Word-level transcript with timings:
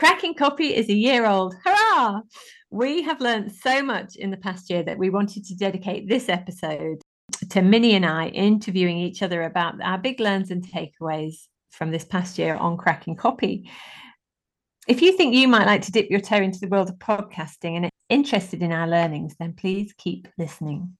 Cracking 0.00 0.32
Copy 0.32 0.74
is 0.74 0.88
a 0.88 0.94
year 0.94 1.26
old. 1.26 1.54
Hurrah! 1.62 2.22
We 2.70 3.02
have 3.02 3.20
learned 3.20 3.52
so 3.52 3.82
much 3.82 4.16
in 4.16 4.30
the 4.30 4.38
past 4.38 4.70
year 4.70 4.82
that 4.82 4.96
we 4.96 5.10
wanted 5.10 5.44
to 5.44 5.54
dedicate 5.54 6.08
this 6.08 6.30
episode 6.30 7.02
to 7.50 7.60
Minnie 7.60 7.92
and 7.92 8.06
I 8.06 8.28
interviewing 8.28 8.96
each 8.96 9.22
other 9.22 9.42
about 9.42 9.74
our 9.82 9.98
big 9.98 10.18
learns 10.18 10.50
and 10.50 10.66
takeaways 10.66 11.48
from 11.70 11.90
this 11.90 12.06
past 12.06 12.38
year 12.38 12.54
on 12.54 12.78
Cracking 12.78 13.14
Copy. 13.14 13.70
If 14.88 15.02
you 15.02 15.14
think 15.18 15.34
you 15.34 15.46
might 15.46 15.66
like 15.66 15.82
to 15.82 15.92
dip 15.92 16.08
your 16.08 16.20
toe 16.20 16.36
into 16.36 16.60
the 16.60 16.68
world 16.68 16.88
of 16.88 16.96
podcasting 16.96 17.76
and 17.76 17.84
are 17.84 17.90
interested 18.08 18.62
in 18.62 18.72
our 18.72 18.88
learnings, 18.88 19.34
then 19.38 19.52
please 19.52 19.92
keep 19.98 20.28
listening. 20.38 20.96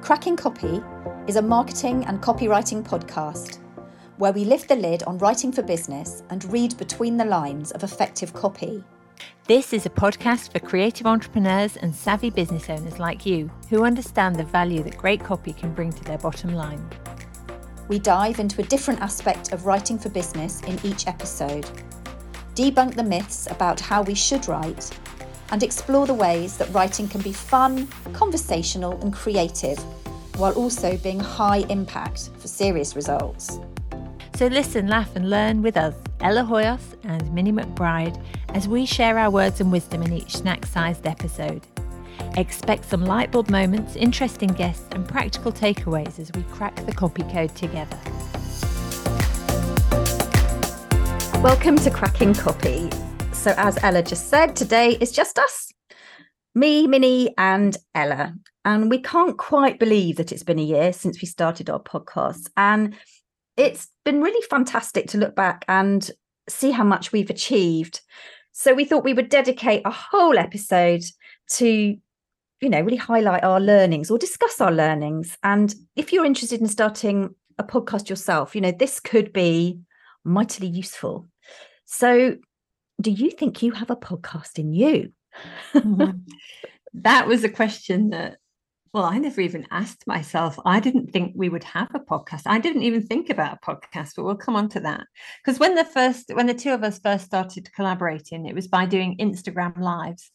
Cracking 0.00 0.36
Copy 0.36 0.80
is 1.28 1.36
a 1.36 1.42
marketing 1.42 2.06
and 2.06 2.22
copywriting 2.22 2.82
podcast 2.82 3.58
where 4.16 4.32
we 4.32 4.46
lift 4.46 4.66
the 4.66 4.74
lid 4.74 5.02
on 5.02 5.18
writing 5.18 5.52
for 5.52 5.60
business 5.62 6.22
and 6.30 6.50
read 6.50 6.74
between 6.78 7.18
the 7.18 7.24
lines 7.24 7.70
of 7.72 7.84
effective 7.84 8.32
copy. 8.32 8.82
This 9.46 9.74
is 9.74 9.84
a 9.84 9.90
podcast 9.90 10.50
for 10.52 10.58
creative 10.58 11.06
entrepreneurs 11.06 11.76
and 11.76 11.94
savvy 11.94 12.30
business 12.30 12.70
owners 12.70 12.98
like 12.98 13.26
you 13.26 13.50
who 13.68 13.84
understand 13.84 14.36
the 14.36 14.44
value 14.44 14.82
that 14.84 14.96
great 14.96 15.22
copy 15.22 15.52
can 15.52 15.74
bring 15.74 15.92
to 15.92 16.04
their 16.04 16.16
bottom 16.16 16.54
line. 16.54 16.88
We 17.88 17.98
dive 17.98 18.38
into 18.38 18.62
a 18.62 18.64
different 18.64 19.02
aspect 19.02 19.52
of 19.52 19.66
writing 19.66 19.98
for 19.98 20.08
business 20.08 20.62
in 20.62 20.80
each 20.82 21.06
episode, 21.06 21.68
debunk 22.54 22.94
the 22.94 23.04
myths 23.04 23.46
about 23.50 23.78
how 23.80 24.00
we 24.00 24.14
should 24.14 24.48
write, 24.48 24.98
and 25.50 25.62
explore 25.62 26.06
the 26.06 26.14
ways 26.14 26.56
that 26.56 26.72
writing 26.72 27.06
can 27.06 27.20
be 27.20 27.34
fun, 27.34 27.86
conversational, 28.14 28.98
and 29.02 29.12
creative 29.12 29.78
while 30.38 30.52
also 30.52 30.96
being 30.98 31.18
high 31.18 31.64
impact 31.68 32.30
for 32.38 32.46
serious 32.46 32.94
results. 32.94 33.58
So 34.36 34.46
listen, 34.46 34.86
laugh, 34.86 35.16
and 35.16 35.28
learn 35.28 35.62
with 35.62 35.76
us, 35.76 35.96
Ella 36.20 36.42
Hoyos 36.42 36.94
and 37.02 37.32
Minnie 37.34 37.50
McBride, 37.50 38.22
as 38.54 38.68
we 38.68 38.86
share 38.86 39.18
our 39.18 39.30
words 39.30 39.60
and 39.60 39.72
wisdom 39.72 40.00
in 40.02 40.12
each 40.12 40.36
snack 40.36 40.64
sized 40.64 41.08
episode. 41.08 41.66
Expect 42.36 42.84
some 42.84 43.02
lightbulb 43.02 43.50
moments, 43.50 43.96
interesting 43.96 44.50
guests, 44.50 44.86
and 44.92 45.08
practical 45.08 45.50
takeaways 45.50 46.20
as 46.20 46.30
we 46.34 46.42
crack 46.44 46.76
the 46.86 46.92
copy 46.92 47.24
code 47.24 47.54
together. 47.56 47.98
Welcome 51.42 51.76
to 51.78 51.90
Cracking 51.90 52.34
Copy. 52.34 52.90
So, 53.32 53.54
as 53.56 53.76
Ella 53.82 54.02
just 54.04 54.28
said, 54.28 54.54
today 54.54 54.98
is 55.00 55.10
just 55.10 55.38
us 55.38 55.72
me, 56.58 56.86
Minnie, 56.86 57.34
and 57.38 57.76
Ella. 57.94 58.34
And 58.64 58.90
we 58.90 59.00
can't 59.00 59.38
quite 59.38 59.78
believe 59.78 60.16
that 60.16 60.32
it's 60.32 60.42
been 60.42 60.58
a 60.58 60.62
year 60.62 60.92
since 60.92 61.20
we 61.20 61.26
started 61.26 61.70
our 61.70 61.80
podcast. 61.80 62.50
And 62.56 62.94
it's 63.56 63.88
been 64.04 64.20
really 64.20 64.44
fantastic 64.48 65.08
to 65.08 65.18
look 65.18 65.34
back 65.34 65.64
and 65.68 66.10
see 66.48 66.70
how 66.70 66.84
much 66.84 67.12
we've 67.12 67.30
achieved. 67.30 68.00
So 68.52 68.74
we 68.74 68.84
thought 68.84 69.04
we 69.04 69.14
would 69.14 69.28
dedicate 69.28 69.82
a 69.84 69.90
whole 69.90 70.38
episode 70.38 71.02
to, 71.52 71.66
you 72.60 72.68
know, 72.68 72.80
really 72.80 72.96
highlight 72.96 73.44
our 73.44 73.60
learnings 73.60 74.10
or 74.10 74.18
discuss 74.18 74.60
our 74.60 74.72
learnings. 74.72 75.38
And 75.42 75.74
if 75.96 76.12
you're 76.12 76.24
interested 76.24 76.60
in 76.60 76.66
starting 76.66 77.34
a 77.58 77.64
podcast 77.64 78.08
yourself, 78.08 78.54
you 78.54 78.60
know, 78.60 78.72
this 78.72 79.00
could 79.00 79.32
be 79.32 79.78
mightily 80.24 80.68
useful. 80.68 81.28
So, 81.84 82.36
do 83.00 83.12
you 83.12 83.30
think 83.30 83.62
you 83.62 83.72
have 83.72 83.90
a 83.90 83.96
podcast 83.96 84.58
in 84.58 84.72
you? 84.72 85.12
Mm-hmm. 85.74 86.18
That 86.94 87.26
was 87.26 87.44
a 87.44 87.48
question 87.48 88.10
that 88.10 88.38
well, 88.94 89.04
I 89.04 89.18
never 89.18 89.40
even 89.40 89.66
asked 89.70 90.06
myself. 90.06 90.58
I 90.64 90.80
didn't 90.80 91.12
think 91.12 91.32
we 91.36 91.48
would 91.48 91.64
have 91.64 91.94
a 91.94 92.00
podcast. 92.00 92.42
I 92.46 92.58
didn't 92.58 92.82
even 92.82 93.06
think 93.06 93.28
about 93.28 93.58
a 93.62 93.70
podcast, 93.70 94.12
but 94.16 94.24
we'll 94.24 94.36
come 94.36 94.56
on 94.56 94.68
to 94.70 94.80
that. 94.80 95.06
Because 95.44 95.60
when 95.60 95.74
the 95.74 95.84
first, 95.84 96.30
when 96.32 96.46
the 96.46 96.54
two 96.54 96.72
of 96.72 96.82
us 96.82 96.98
first 96.98 97.26
started 97.26 97.70
collaborating, 97.74 98.46
it 98.46 98.54
was 98.54 98.66
by 98.66 98.86
doing 98.86 99.18
Instagram 99.18 99.78
lives. 99.78 100.30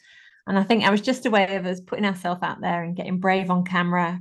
And 0.46 0.60
I 0.60 0.64
think 0.64 0.84
I 0.84 0.92
was 0.92 1.02
just 1.02 1.26
a 1.26 1.32
way 1.32 1.56
of 1.56 1.66
us 1.66 1.80
putting 1.80 2.06
ourselves 2.06 2.44
out 2.44 2.62
there 2.62 2.84
and 2.84 2.96
getting 2.96 3.20
brave 3.20 3.50
on 3.50 3.64
camera. 3.64 4.20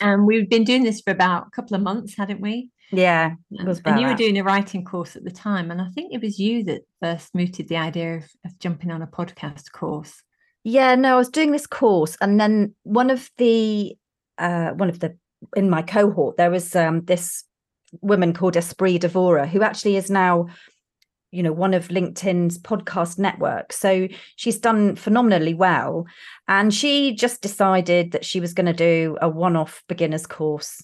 And 0.00 0.26
we've 0.26 0.48
been 0.48 0.64
doing 0.64 0.82
this 0.82 1.00
for 1.00 1.10
about 1.10 1.46
a 1.46 1.50
couple 1.50 1.76
of 1.76 1.82
months, 1.82 2.16
hadn't 2.16 2.40
we? 2.40 2.70
Yeah. 2.90 3.34
and 3.50 4.00
you 4.00 4.06
were 4.06 4.14
doing 4.14 4.38
a 4.38 4.44
writing 4.44 4.84
course 4.84 5.16
at 5.16 5.24
the 5.24 5.30
time. 5.30 5.70
And 5.70 5.80
I 5.80 5.88
think 5.90 6.12
it 6.12 6.22
was 6.22 6.38
you 6.38 6.64
that 6.64 6.82
first 7.02 7.34
mooted 7.34 7.68
the 7.68 7.76
idea 7.76 8.16
of, 8.16 8.24
of 8.44 8.58
jumping 8.58 8.90
on 8.90 9.02
a 9.02 9.06
podcast 9.06 9.72
course. 9.72 10.22
Yeah, 10.64 10.94
no, 10.94 11.14
I 11.14 11.16
was 11.16 11.28
doing 11.28 11.52
this 11.52 11.66
course, 11.66 12.16
and 12.20 12.38
then 12.40 12.74
one 12.82 13.10
of 13.10 13.30
the 13.38 13.96
uh, 14.38 14.70
one 14.70 14.88
of 14.88 15.00
the 15.00 15.16
in 15.56 15.70
my 15.70 15.82
cohort 15.82 16.36
there 16.36 16.50
was 16.50 16.74
um, 16.74 17.04
this 17.04 17.44
woman 18.00 18.32
called 18.32 18.54
Espree 18.54 18.98
Devora 18.98 19.48
who 19.48 19.62
actually 19.62 19.96
is 19.96 20.10
now 20.10 20.46
you 21.30 21.42
know 21.42 21.52
one 21.52 21.74
of 21.74 21.88
linkedin's 21.88 22.58
podcast 22.58 23.18
network 23.18 23.72
so 23.72 24.08
she's 24.36 24.58
done 24.58 24.96
phenomenally 24.96 25.54
well 25.54 26.06
and 26.48 26.72
she 26.72 27.14
just 27.14 27.40
decided 27.40 28.12
that 28.12 28.24
she 28.24 28.40
was 28.40 28.54
going 28.54 28.66
to 28.66 28.72
do 28.72 29.16
a 29.20 29.28
one-off 29.28 29.82
beginners 29.88 30.26
course 30.26 30.82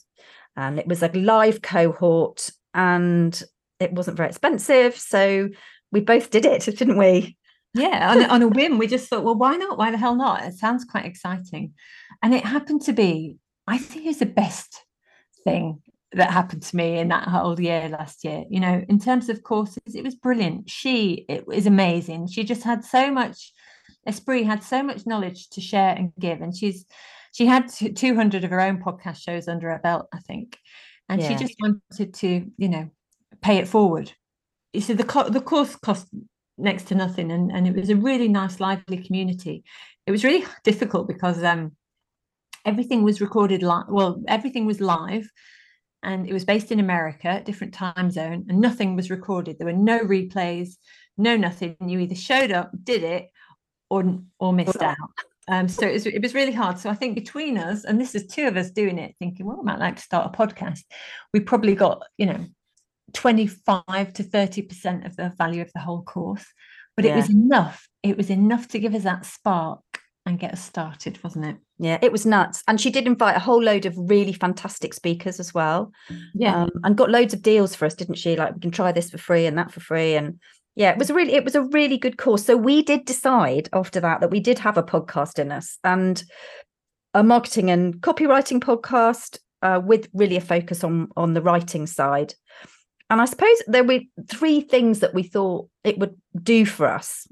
and 0.57 0.79
it 0.79 0.87
was 0.87 1.03
a 1.03 1.09
live 1.09 1.63
cohort 1.63 2.51
and 2.75 3.43
it 3.81 3.93
wasn't 3.93 4.17
very 4.17 4.29
expensive 4.29 4.97
so 4.97 5.49
we 5.93 6.01
both 6.01 6.31
did 6.31 6.45
it 6.45 6.63
didn't 6.77 6.99
we 6.99 7.37
yeah, 7.75 8.13
on, 8.13 8.25
on 8.31 8.43
a 8.43 8.49
whim, 8.49 8.79
we 8.79 8.87
just 8.87 9.11
thought, 9.11 9.25
well, 9.25 9.35
why 9.35 9.57
not? 9.57 9.77
Why 9.77 9.91
the 9.91 9.99
hell 9.99 10.15
not? 10.15 10.45
It 10.45 10.55
sounds 10.55 10.85
quite 10.85 11.07
exciting. 11.07 11.75
And 12.23 12.33
it 12.33 12.45
happened 12.45 12.83
to 12.83 12.93
be, 12.93 13.37
I 13.67 13.79
think 13.79 14.07
it's 14.07 14.21
the 14.21 14.27
best 14.27 14.81
thing 15.43 15.83
that 16.13 16.31
happened 16.31 16.63
to 16.63 16.77
me 16.77 16.99
in 16.99 17.09
that 17.09 17.27
whole 17.27 17.61
year 17.61 17.89
last 17.89 18.23
year. 18.23 18.45
You 18.49 18.61
know, 18.61 18.85
in 18.89 19.01
terms 19.01 19.29
of 19.29 19.43
courses, 19.43 19.95
it 19.95 20.05
was 20.05 20.15
brilliant. 20.15 20.71
She 20.71 21.27
it 21.29 21.49
was 21.49 21.67
amazing. 21.67 22.29
She 22.29 22.45
just 22.45 22.63
had 22.63 22.85
so 22.85 23.11
much, 23.11 23.53
Espree, 24.09 24.47
had 24.47 24.63
so 24.63 24.85
much 24.85 25.05
knowledge 25.05 25.49
to 25.51 25.61
share 25.61 25.97
and 25.97 26.13
give. 26.19 26.43
And 26.43 26.57
she's, 26.57 26.87
she 27.35 27.47
had 27.47 27.69
200 27.69 28.45
of 28.45 28.51
her 28.51 28.61
own 28.61 28.81
podcast 28.81 29.17
shows 29.17 29.49
under 29.49 29.71
her 29.71 29.79
belt, 29.79 30.07
I 30.15 30.21
think. 30.21 30.57
And 31.09 31.21
yeah. 31.21 31.29
she 31.29 31.35
just 31.35 31.55
wanted 31.61 32.15
to, 32.15 32.47
you 32.57 32.69
know, 32.69 32.89
pay 33.43 33.59
it 33.59 33.69
forward. 33.69 34.13
So 34.79 34.95
the, 34.95 35.29
the 35.31 35.41
course 35.41 35.77
cost 35.77 36.09
next 36.57 36.85
to 36.85 36.95
nothing 36.95 37.33
and, 37.33 37.51
and 37.51 37.67
it 37.67 37.75
was 37.75 37.91
a 37.91 37.97
really 37.97 38.29
nice 38.29 38.61
lively 38.61 38.99
community 38.99 39.65
it 40.07 40.13
was 40.13 40.25
really 40.25 40.45
difficult 40.63 41.09
because 41.09 41.43
um 41.43 41.73
everything 42.65 43.03
was 43.03 43.21
recorded 43.21 43.63
live 43.63 43.87
well 43.89 44.23
everything 44.29 44.65
was 44.65 44.81
live 44.81 45.29
and 46.03 46.29
it 46.29 46.33
was 46.33 46.45
based 46.45 46.71
in 46.71 46.79
america 46.79 47.43
different 47.45 47.75
time 47.75 48.11
zone 48.11 48.47
and 48.49 48.61
nothing 48.61 48.95
was 48.95 49.11
recorded 49.11 49.59
there 49.59 49.67
were 49.67 49.73
no 49.73 49.99
replays 50.01 50.77
no 51.19 51.37
nothing 51.37 51.77
you 51.85 51.99
either 51.99 52.15
showed 52.15 52.53
up 52.53 52.71
did 52.85 53.03
it 53.03 53.31
or 53.91 54.21
or 54.39 54.53
missed 54.53 54.81
out 54.81 54.97
um, 55.49 55.69
so 55.69 55.87
it 55.87 55.93
was, 55.93 56.07
it 56.07 56.23
was 56.23 56.35
really 56.35 56.53
hard. 56.53 56.79
So 56.79 56.91
I 56.91 56.95
think 56.95 57.15
between 57.15 57.59
us, 57.59 57.85
and 57.85 58.01
this 58.01 58.15
is 58.15 58.27
two 58.27 58.47
of 58.47 58.57
us 58.57 58.71
doing 58.71 58.99
it, 58.99 59.15
thinking, 59.19 59.47
well, 59.47 59.61
I 59.61 59.65
might 59.65 59.79
like 59.79 59.97
to 59.97 60.03
start 60.03 60.35
a 60.35 60.37
podcast. 60.37 60.81
We 61.33 61.41
probably 61.41 61.75
got, 61.75 62.03
you 62.17 62.27
know, 62.27 62.47
25 63.13 64.13
to 64.15 64.25
30% 64.25 65.07
of 65.07 65.17
the 65.17 65.33
value 65.37 65.63
of 65.63 65.71
the 65.75 65.81
whole 65.81 66.03
course. 66.03 66.47
But 66.97 67.05
yeah. 67.05 67.13
it 67.13 67.17
was 67.17 67.31
enough. 67.31 67.89
It 68.03 68.17
was 68.17 68.31
enough 68.31 68.69
to 68.69 68.79
give 68.79 68.95
us 68.95 69.03
that 69.03 69.27
spark 69.27 69.81
and 70.27 70.39
get 70.39 70.53
us 70.53 70.63
started, 70.63 71.23
wasn't 71.23 71.45
it? 71.45 71.57
Yeah, 71.79 71.99
it 72.01 72.13
was 72.13 72.25
nuts. 72.25 72.63
And 72.67 72.81
she 72.81 72.91
did 72.91 73.07
invite 73.07 73.37
a 73.37 73.41
whole 73.41 73.63
load 73.63 73.85
of 73.85 73.95
really 73.97 74.33
fantastic 74.33 74.95
speakers 74.95 75.41
as 75.41 75.53
well. 75.53 75.93
Yeah. 76.35 76.63
Um, 76.63 76.71
and 76.83 76.97
got 76.97 77.11
loads 77.11 77.35
of 77.35 77.43
deals 77.43 77.75
for 77.75 77.85
us, 77.85 77.95
didn't 77.95 78.15
she? 78.15 78.37
Like 78.37 78.55
we 78.55 78.61
can 78.61 78.71
try 78.71 78.93
this 78.93 79.11
for 79.11 79.19
free 79.19 79.47
and 79.47 79.59
that 79.59 79.73
for 79.73 79.81
free. 79.81 80.15
And 80.15 80.41
yeah, 80.77 80.91
it 80.91 80.99
was 80.99 81.11
really, 81.11 81.35
it 81.35 81.45
was 81.45 81.55
a 81.55 81.63
really 81.63 81.99
good 81.99 82.19
course. 82.19 82.45
So 82.45 82.57
we 82.57 82.83
did 82.83 83.05
decide 83.05 83.69
after 83.73 84.01
that 84.01 84.21
that 84.21 84.31
we 84.31 84.41
did 84.41 84.59
have 84.59 84.77
a 84.77 84.83
podcast 84.83 85.39
in 85.39 85.53
us 85.53 85.79
and 85.85 86.23
a 87.15 87.23
marketing 87.23 87.71
and 87.71 87.95
copywriting 88.01 88.61
podcast 88.61 89.39
uh, 89.63 89.81
with 89.85 90.09
really 90.13 90.37
a 90.37 90.41
focus 90.41 90.83
on 90.83 91.09
on 91.17 91.35
the 91.35 91.43
writing 91.43 91.87
side. 91.87 92.35
And 93.11 93.21
I 93.21 93.27
suppose 93.27 93.57
there 93.67 93.85
were 93.85 94.01
three 94.29 94.61
things 94.61 95.01
that 95.01 95.15
we 95.15 95.23
thought 95.23 95.69
it 95.85 95.99
would 95.99 96.17
do 96.43 96.67
for 96.67 96.87
us. 96.87 97.27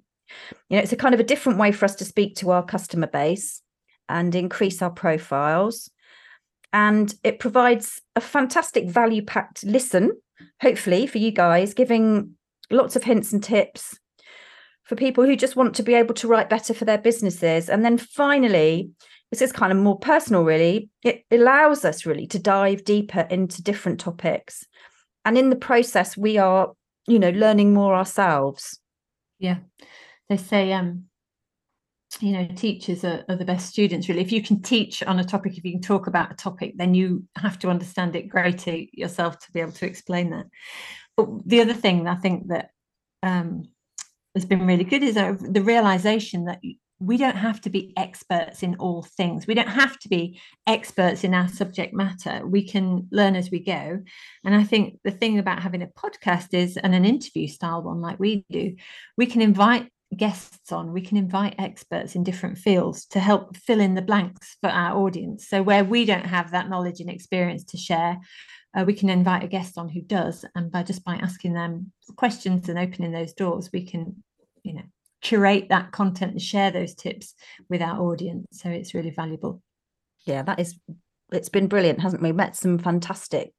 You 0.68 0.76
know, 0.76 0.82
it's 0.82 0.92
a 0.92 0.96
kind 0.96 1.14
of 1.14 1.20
a 1.20 1.24
different 1.24 1.58
way 1.58 1.72
for 1.72 1.84
us 1.84 1.96
to 1.96 2.04
speak 2.04 2.36
to 2.36 2.50
our 2.50 2.64
customer 2.64 3.06
base 3.06 3.62
and 4.08 4.34
increase 4.34 4.82
our 4.82 4.90
profiles. 4.90 5.90
And 6.72 7.12
it 7.22 7.38
provides 7.38 8.00
a 8.16 8.20
fantastic 8.20 8.88
value 8.88 9.22
packed 9.22 9.64
listen, 9.64 10.12
hopefully, 10.60 11.06
for 11.06 11.18
you 11.18 11.30
guys, 11.30 11.74
giving 11.74 12.36
lots 12.72 12.96
of 12.96 13.04
hints 13.04 13.32
and 13.32 13.42
tips 13.42 13.98
for 14.84 14.96
people 14.96 15.24
who 15.24 15.36
just 15.36 15.56
want 15.56 15.74
to 15.76 15.82
be 15.82 15.94
able 15.94 16.14
to 16.14 16.28
write 16.28 16.50
better 16.50 16.74
for 16.74 16.84
their 16.84 16.98
businesses. 16.98 17.68
And 17.68 17.84
then 17.84 17.98
finally, 17.98 18.90
this 19.30 19.42
is 19.42 19.52
kind 19.52 19.72
of 19.72 19.78
more 19.78 19.98
personal, 19.98 20.44
really. 20.44 20.90
It 21.02 21.24
allows 21.30 21.84
us 21.84 22.04
really 22.04 22.26
to 22.28 22.38
dive 22.38 22.84
deeper 22.84 23.20
into 23.30 23.62
different 23.62 24.00
topics 24.00 24.66
and 25.24 25.38
in 25.38 25.50
the 25.50 25.56
process 25.56 26.16
we 26.16 26.38
are 26.38 26.72
you 27.06 27.18
know 27.18 27.30
learning 27.30 27.72
more 27.72 27.94
ourselves 27.94 28.78
yeah 29.38 29.58
they 30.28 30.36
say 30.36 30.72
um 30.72 31.04
you 32.20 32.32
know 32.32 32.46
teachers 32.54 33.04
are, 33.04 33.24
are, 33.28 33.36
the 33.36 33.44
best 33.44 33.68
students 33.68 34.08
really 34.08 34.20
if 34.20 34.32
you 34.32 34.42
can 34.42 34.60
teach 34.60 35.02
on 35.02 35.18
a 35.18 35.24
topic 35.24 35.56
if 35.56 35.64
you 35.64 35.72
can 35.72 35.80
talk 35.80 36.06
about 36.06 36.32
a 36.32 36.36
topic 36.36 36.74
then 36.76 36.94
you 36.94 37.24
have 37.36 37.58
to 37.58 37.70
understand 37.70 38.14
it 38.14 38.28
greater 38.28 38.76
yourself 38.92 39.38
to 39.38 39.50
be 39.52 39.60
able 39.60 39.72
to 39.72 39.86
explain 39.86 40.30
that 40.30 40.46
but 41.16 41.28
the 41.46 41.60
other 41.60 41.74
thing 41.74 42.06
i 42.06 42.14
think 42.14 42.48
that 42.48 42.70
um, 43.22 43.64
has 44.34 44.44
been 44.44 44.66
really 44.66 44.84
good 44.84 45.02
is 45.02 45.16
uh, 45.16 45.36
the 45.38 45.62
realization 45.62 46.46
that 46.46 46.60
we 47.02 47.16
don't 47.16 47.36
have 47.36 47.60
to 47.60 47.70
be 47.70 47.92
experts 47.96 48.62
in 48.62 48.76
all 48.76 49.02
things. 49.02 49.46
We 49.46 49.54
don't 49.54 49.68
have 49.68 49.98
to 50.00 50.08
be 50.08 50.40
experts 50.68 51.24
in 51.24 51.34
our 51.34 51.48
subject 51.48 51.92
matter. 51.92 52.46
We 52.46 52.66
can 52.66 53.08
learn 53.10 53.34
as 53.34 53.50
we 53.50 53.58
go. 53.58 54.00
And 54.44 54.54
I 54.54 54.62
think 54.62 55.00
the 55.02 55.10
thing 55.10 55.40
about 55.40 55.62
having 55.62 55.82
a 55.82 55.88
podcast 55.88 56.54
is, 56.54 56.76
and 56.76 56.94
an 56.94 57.04
interview 57.04 57.48
style 57.48 57.82
one 57.82 58.00
like 58.00 58.20
we 58.20 58.44
do, 58.50 58.76
we 59.16 59.26
can 59.26 59.42
invite 59.42 59.90
guests 60.16 60.72
on, 60.72 60.92
we 60.92 61.00
can 61.00 61.16
invite 61.16 61.54
experts 61.58 62.14
in 62.14 62.24
different 62.24 62.58
fields 62.58 63.06
to 63.06 63.20
help 63.20 63.56
fill 63.56 63.80
in 63.80 63.94
the 63.94 64.02
blanks 64.02 64.56
for 64.60 64.68
our 64.68 64.96
audience. 64.96 65.48
So, 65.48 65.62
where 65.62 65.84
we 65.84 66.04
don't 66.04 66.26
have 66.26 66.50
that 66.50 66.68
knowledge 66.68 67.00
and 67.00 67.10
experience 67.10 67.64
to 67.64 67.76
share, 67.76 68.18
uh, 68.74 68.84
we 68.86 68.94
can 68.94 69.10
invite 69.10 69.42
a 69.42 69.48
guest 69.48 69.78
on 69.78 69.88
who 69.88 70.00
does. 70.00 70.44
And 70.54 70.70
by 70.70 70.82
just 70.82 71.04
by 71.04 71.16
asking 71.16 71.54
them 71.54 71.92
questions 72.16 72.68
and 72.68 72.78
opening 72.78 73.12
those 73.12 73.32
doors, 73.32 73.70
we 73.72 73.84
can, 73.84 74.22
you 74.62 74.74
know, 74.74 74.84
curate 75.20 75.68
that 75.68 75.92
content 75.92 76.32
and 76.32 76.42
share 76.42 76.70
those 76.70 76.94
tips 76.94 77.34
with 77.68 77.80
our 77.80 78.00
audience. 78.00 78.46
So 78.52 78.68
it's 78.68 78.94
really 78.94 79.10
valuable. 79.10 79.62
Yeah, 80.26 80.42
that 80.42 80.58
is, 80.60 80.78
it's 81.32 81.48
been 81.48 81.68
brilliant, 81.68 82.00
hasn't 82.00 82.22
we? 82.22 82.32
Met 82.32 82.56
some 82.56 82.78
fantastic 82.78 83.52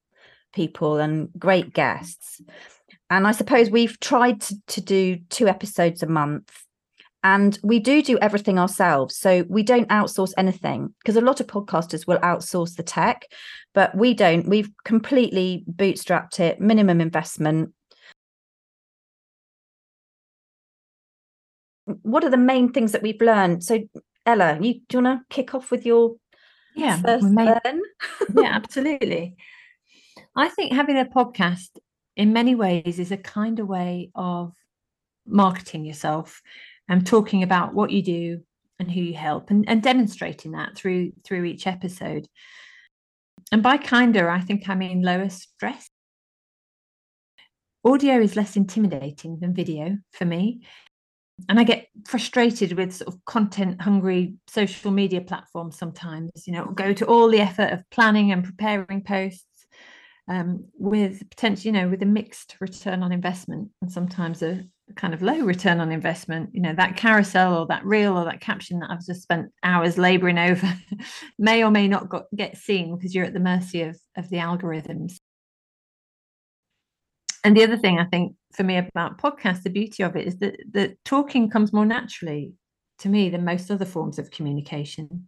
people 0.54 0.98
and 0.98 1.30
great 1.38 1.74
guests. 1.74 2.42
And 3.10 3.28
I 3.28 3.32
suppose 3.32 3.70
we've 3.70 4.00
tried 4.00 4.42
to, 4.42 4.56
to 4.68 4.82
do 4.82 5.18
two 5.30 5.48
episodes 5.48 6.02
a 6.02 6.08
month 6.08 6.52
and 7.24 7.58
we 7.64 7.80
do 7.80 8.02
do 8.02 8.18
everything 8.20 8.60
ourselves 8.60 9.16
so 9.16 9.46
we 9.48 9.64
don't 9.64 9.88
outsource 9.90 10.34
anything 10.38 10.94
because 11.00 11.16
a 11.16 11.22
lot 11.22 11.40
of 11.40 11.48
podcasters 11.48 12.06
will 12.06 12.18
outsource 12.18 12.76
the 12.76 12.84
tech 12.84 13.26
but 13.74 13.96
we 13.96 14.14
don't 14.14 14.50
we've 14.50 14.70
completely 14.84 15.64
bootstrapped 15.72 16.42
it 16.42 16.60
minimum 16.60 17.00
investment 17.00 17.74
what 21.86 22.24
are 22.24 22.30
the 22.30 22.38
main 22.38 22.72
things 22.72 22.92
that 22.94 23.02
we've 23.02 23.22
learned? 23.22 23.64
So, 23.64 23.80
Ella, 24.26 24.58
you 24.62 24.76
do 24.88 24.98
you 24.98 25.04
want 25.04 25.22
to 25.22 25.36
kick 25.36 25.54
off 25.54 25.72
with 25.72 25.86
your 25.86 26.16
yeah 26.76 26.98
first 27.02 27.26
learn? 27.26 27.82
yeah, 28.36 28.44
absolutely. 28.52 29.36
I 30.36 30.50
think 30.50 30.74
having 30.74 30.98
a 30.98 31.06
podcast 31.06 31.70
in 32.16 32.34
many 32.34 32.56
ways 32.56 33.00
is 33.00 33.12
a 33.12 33.18
kind 33.18 33.60
of 33.60 33.68
way 33.68 34.12
of 34.16 34.54
marketing 35.26 35.86
yourself 35.86 36.42
and 36.90 37.06
talking 37.06 37.44
about 37.44 37.74
what 37.74 37.92
you 37.92 38.04
do 38.04 38.42
and 38.80 38.92
who 38.92 39.02
you 39.02 39.14
help 39.14 39.50
and, 39.50 39.68
and 39.68 39.82
demonstrating 39.82 40.52
that 40.52 40.76
through 40.76 41.12
through 41.24 41.44
each 41.46 41.68
episode. 41.68 42.28
And 43.52 43.64
by 43.64 43.78
kinder, 43.78 44.30
I 44.30 44.42
think 44.42 44.68
I 44.70 44.76
mean 44.76 45.02
lower 45.02 45.30
stress. 45.30 45.90
Audio 47.86 48.20
is 48.20 48.36
less 48.36 48.56
intimidating 48.56 49.40
than 49.40 49.54
video 49.54 49.98
for 50.12 50.26
me 50.26 50.62
and 51.50 51.60
I 51.60 51.64
get 51.64 51.88
frustrated 52.06 52.74
with 52.74 52.94
sort 52.94 53.14
of 53.14 53.26
content 53.26 53.82
hungry 53.82 54.36
social 54.48 54.92
media 54.92 55.22
platforms 55.22 55.78
sometimes, 55.78 56.32
you 56.46 56.54
know, 56.54 56.66
go 56.66 56.94
to 56.94 57.06
all 57.06 57.30
the 57.30 57.42
effort 57.42 57.72
of 57.72 57.90
planning 57.90 58.32
and 58.32 58.44
preparing 58.44 59.04
posts 59.04 59.46
um, 60.28 60.66
with 60.78 61.30
potentially, 61.30 61.68
you 61.76 61.82
know, 61.82 61.90
with 61.90 62.02
a 62.02 62.08
mixed 62.08 62.56
return 62.60 63.04
on 63.04 63.12
investment 63.12 63.70
and 63.82 63.92
sometimes 63.92 64.42
a 64.42 64.64
kind 64.96 65.14
of 65.14 65.22
low 65.22 65.40
return 65.40 65.80
on 65.80 65.92
investment. 65.92 66.50
You 66.54 66.62
know, 66.62 66.74
that 66.76 66.98
carousel 66.98 67.58
or 67.58 67.68
that 67.68 67.86
reel 67.86 68.18
or 68.18 68.26
that 68.26 68.42
caption 68.42 68.80
that 68.80 68.90
I've 68.90 69.06
just 69.06 69.22
spent 69.22 69.52
hours 69.64 69.98
laboring 69.98 70.38
over 70.38 70.74
may 71.40 71.64
or 71.64 71.72
may 71.72 71.88
not 71.88 72.10
got, 72.10 72.24
get 72.36 72.58
seen 72.58 72.96
because 72.96 73.14
you're 73.14 73.26
at 73.26 73.34
the 73.34 73.40
mercy 73.40 73.82
of, 73.82 73.98
of 74.16 74.30
the 74.30 74.38
algorithms 74.38 75.18
and 77.44 77.58
the 77.58 77.64
other 77.64 77.78
thing 77.78 78.00
I 78.00 78.06
think 78.06 78.36
for 78.54 78.64
me 78.64 78.78
about 78.78 79.18
podcasts, 79.18 79.64
the 79.64 79.70
beauty 79.70 80.04
of 80.04 80.16
it 80.16 80.28
is 80.28 80.38
that 80.38 80.56
the 80.72 80.96
talking 81.04 81.50
comes 81.50 81.74
more 81.74 81.86
naturally 81.86 82.54
to 83.00 83.10
me 83.10 83.30
than 83.30 83.44
most 83.44 83.70
other 83.70 83.86
forms 83.86 84.18
of 84.18 84.32
communication. 84.32 85.28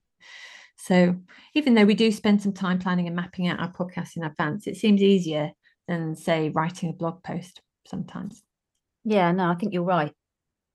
So 0.86 1.16
even 1.56 1.74
though 1.74 1.86
we 1.86 1.96
do 1.96 2.12
spend 2.12 2.44
some 2.44 2.54
time 2.54 2.78
planning 2.78 3.08
and 3.08 3.16
mapping 3.16 3.48
out 3.48 3.60
our 3.60 3.72
podcast 3.72 4.18
in 4.18 4.24
advance, 4.24 4.68
it 4.68 4.78
seems 4.78 5.02
easier 5.02 5.52
than 5.88 6.16
say 6.16 6.50
writing 6.50 6.90
a 6.90 6.94
blog 6.94 7.24
post 7.24 7.60
sometimes. 7.88 8.44
Yeah, 9.04 9.32
no, 9.32 9.50
I 9.50 9.56
think 9.56 9.74
you're 9.74 9.82
right. 9.82 10.14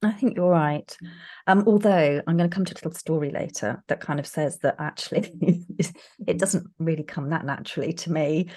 I 0.03 0.11
think 0.11 0.37
you're 0.37 0.51
right. 0.51 0.97
Um, 1.47 1.62
although 1.65 2.21
I'm 2.27 2.37
going 2.37 2.51
to 2.51 2.55
come 2.55 2.65
to 2.65 2.75
a 2.75 2.75
little 2.75 2.91
story 2.91 3.31
later 3.31 3.85
that 3.87 4.01
kind 4.01 4.19
of 4.19 4.27
says 4.27 4.59
that 4.65 4.75
actually 4.81 5.33
it 6.27 6.39
doesn't 6.39 6.67
really 6.81 7.05
come 7.05 7.31
that 7.31 7.45
naturally 7.45 7.93
to 7.93 8.11
me. 8.11 8.51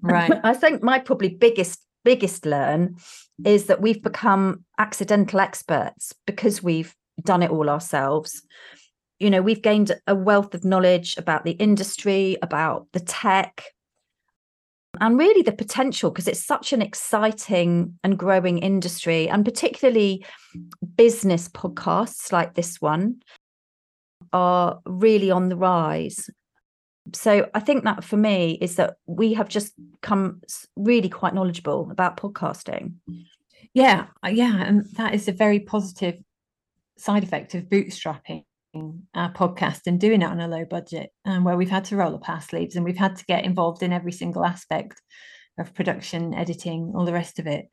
Right. 0.00 0.32
I 0.44 0.54
think 0.54 0.80
my 0.80 1.00
probably 1.00 1.30
biggest 1.30 1.80
biggest 2.04 2.46
learn 2.46 2.98
is 3.44 3.66
that 3.66 3.80
we've 3.80 4.02
become 4.02 4.64
accidental 4.78 5.40
experts 5.40 6.14
because 6.24 6.62
we've 6.62 6.94
done 7.24 7.42
it 7.42 7.50
all 7.50 7.68
ourselves. 7.68 8.42
You 9.22 9.30
know, 9.30 9.40
we've 9.40 9.62
gained 9.62 9.92
a 10.08 10.16
wealth 10.16 10.52
of 10.52 10.64
knowledge 10.64 11.16
about 11.16 11.44
the 11.44 11.52
industry, 11.52 12.36
about 12.42 12.88
the 12.92 12.98
tech, 12.98 13.62
and 15.00 15.16
really 15.16 15.42
the 15.42 15.52
potential 15.52 16.10
because 16.10 16.26
it's 16.26 16.44
such 16.44 16.72
an 16.72 16.82
exciting 16.82 18.00
and 18.02 18.18
growing 18.18 18.58
industry, 18.58 19.28
and 19.28 19.44
particularly 19.44 20.26
business 20.96 21.48
podcasts 21.48 22.32
like 22.32 22.54
this 22.54 22.80
one 22.80 23.22
are 24.32 24.80
really 24.86 25.30
on 25.30 25.48
the 25.50 25.56
rise. 25.56 26.28
So 27.12 27.48
i 27.54 27.60
think 27.60 27.84
that 27.84 28.02
for 28.04 28.16
me 28.16 28.58
is 28.60 28.74
that 28.76 28.94
we 29.06 29.34
have 29.34 29.48
just 29.48 29.72
come 30.00 30.40
really 30.76 31.08
quite 31.08 31.34
knowledgeable 31.34 31.88
about 31.92 32.16
podcasting. 32.16 32.94
Yeah 33.72 34.06
yeah 34.28 34.62
and 34.62 34.86
that 34.96 35.14
is 35.14 35.28
a 35.28 35.32
very 35.32 35.60
positive 35.60 36.16
side 36.96 37.22
effect 37.22 37.54
of 37.54 37.64
bootstrapping 37.64 38.44
our 39.14 39.32
podcast 39.32 39.80
and 39.86 40.00
doing 40.00 40.22
it 40.22 40.28
on 40.28 40.40
a 40.40 40.48
low 40.48 40.64
budget 40.64 41.10
and 41.24 41.44
where 41.44 41.56
we've 41.56 41.70
had 41.70 41.84
to 41.84 41.96
roll 41.96 42.14
up 42.14 42.28
our 42.28 42.40
sleeves 42.40 42.74
and 42.74 42.84
we've 42.84 42.96
had 42.96 43.16
to 43.16 43.24
get 43.26 43.44
involved 43.44 43.82
in 43.82 43.92
every 43.92 44.12
single 44.12 44.44
aspect 44.44 45.00
of 45.58 45.74
production 45.74 46.32
editing 46.32 46.92
all 46.96 47.04
the 47.04 47.12
rest 47.12 47.38
of 47.38 47.46
it 47.46 47.68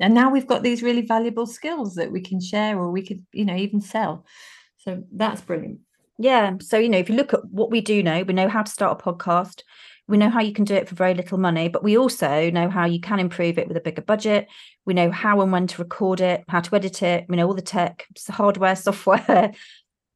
and 0.00 0.14
now 0.14 0.30
we've 0.30 0.46
got 0.46 0.62
these 0.62 0.82
really 0.82 1.02
valuable 1.02 1.46
skills 1.46 1.96
that 1.96 2.12
we 2.12 2.20
can 2.20 2.40
share 2.40 2.78
or 2.78 2.90
we 2.90 3.04
could 3.04 3.24
you 3.32 3.44
know 3.44 3.56
even 3.56 3.80
sell 3.80 4.24
so 4.78 5.02
that's 5.12 5.40
brilliant 5.40 5.80
yeah. 6.18 6.54
So, 6.60 6.78
you 6.78 6.88
know, 6.88 6.98
if 6.98 7.08
you 7.08 7.16
look 7.16 7.34
at 7.34 7.44
what 7.46 7.70
we 7.70 7.80
do 7.80 8.02
know, 8.02 8.22
we 8.22 8.34
know 8.34 8.48
how 8.48 8.62
to 8.62 8.70
start 8.70 9.00
a 9.00 9.04
podcast. 9.04 9.62
We 10.06 10.18
know 10.18 10.28
how 10.28 10.40
you 10.40 10.52
can 10.52 10.64
do 10.64 10.74
it 10.74 10.88
for 10.88 10.94
very 10.94 11.14
little 11.14 11.38
money, 11.38 11.68
but 11.68 11.82
we 11.82 11.96
also 11.96 12.50
know 12.50 12.68
how 12.68 12.84
you 12.84 13.00
can 13.00 13.18
improve 13.18 13.58
it 13.58 13.66
with 13.66 13.76
a 13.76 13.80
bigger 13.80 14.02
budget. 14.02 14.48
We 14.84 14.92
know 14.92 15.10
how 15.10 15.40
and 15.40 15.50
when 15.50 15.66
to 15.68 15.82
record 15.82 16.20
it, 16.20 16.44
how 16.46 16.60
to 16.60 16.76
edit 16.76 17.02
it. 17.02 17.24
We 17.28 17.36
know 17.36 17.46
all 17.46 17.54
the 17.54 17.62
tech, 17.62 18.06
hardware, 18.28 18.76
software. 18.76 19.52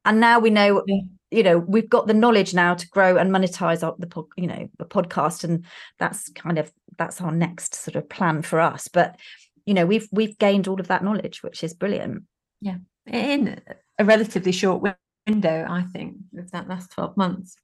And 0.05 0.21
now 0.21 0.38
we 0.38 0.50
know, 0.50 0.83
yeah. 0.87 1.00
you 1.31 1.43
know, 1.43 1.59
we've 1.59 1.88
got 1.88 2.07
the 2.07 2.14
knowledge 2.14 2.55
now 2.55 2.75
to 2.75 2.88
grow 2.88 3.17
and 3.17 3.31
monetize 3.31 3.81
the, 3.81 4.25
you 4.37 4.47
know, 4.47 4.69
the 4.78 4.85
podcast. 4.85 5.45
And 5.45 5.64
that's 5.99 6.28
kind 6.31 6.59
of, 6.59 6.73
that's 6.97 7.21
our 7.21 7.33
next 7.33 7.75
sort 7.75 7.97
of 7.97 8.09
plan 8.09 8.43
for 8.43 8.61
us. 8.61 8.88
But, 8.88 9.19
you 9.67 9.75
know, 9.75 9.87
we've, 9.87 10.09
we've 10.12 10.38
gained 10.38 10.69
all 10.69 10.81
of 10.81 10.88
that 10.88 11.05
knowledge, 11.05 11.43
which 11.43 11.62
is 11.62 11.75
brilliant. 11.75 12.25
Yeah. 12.61 12.76
In 13.07 13.61
a 13.99 14.05
relatively 14.05 14.52
short 14.52 14.83
window, 15.26 15.67
I 15.69 15.83
think, 15.83 16.17
of 16.37 16.50
that 16.52 16.69
last 16.69 16.93
12 16.93 17.17
months. 17.17 17.57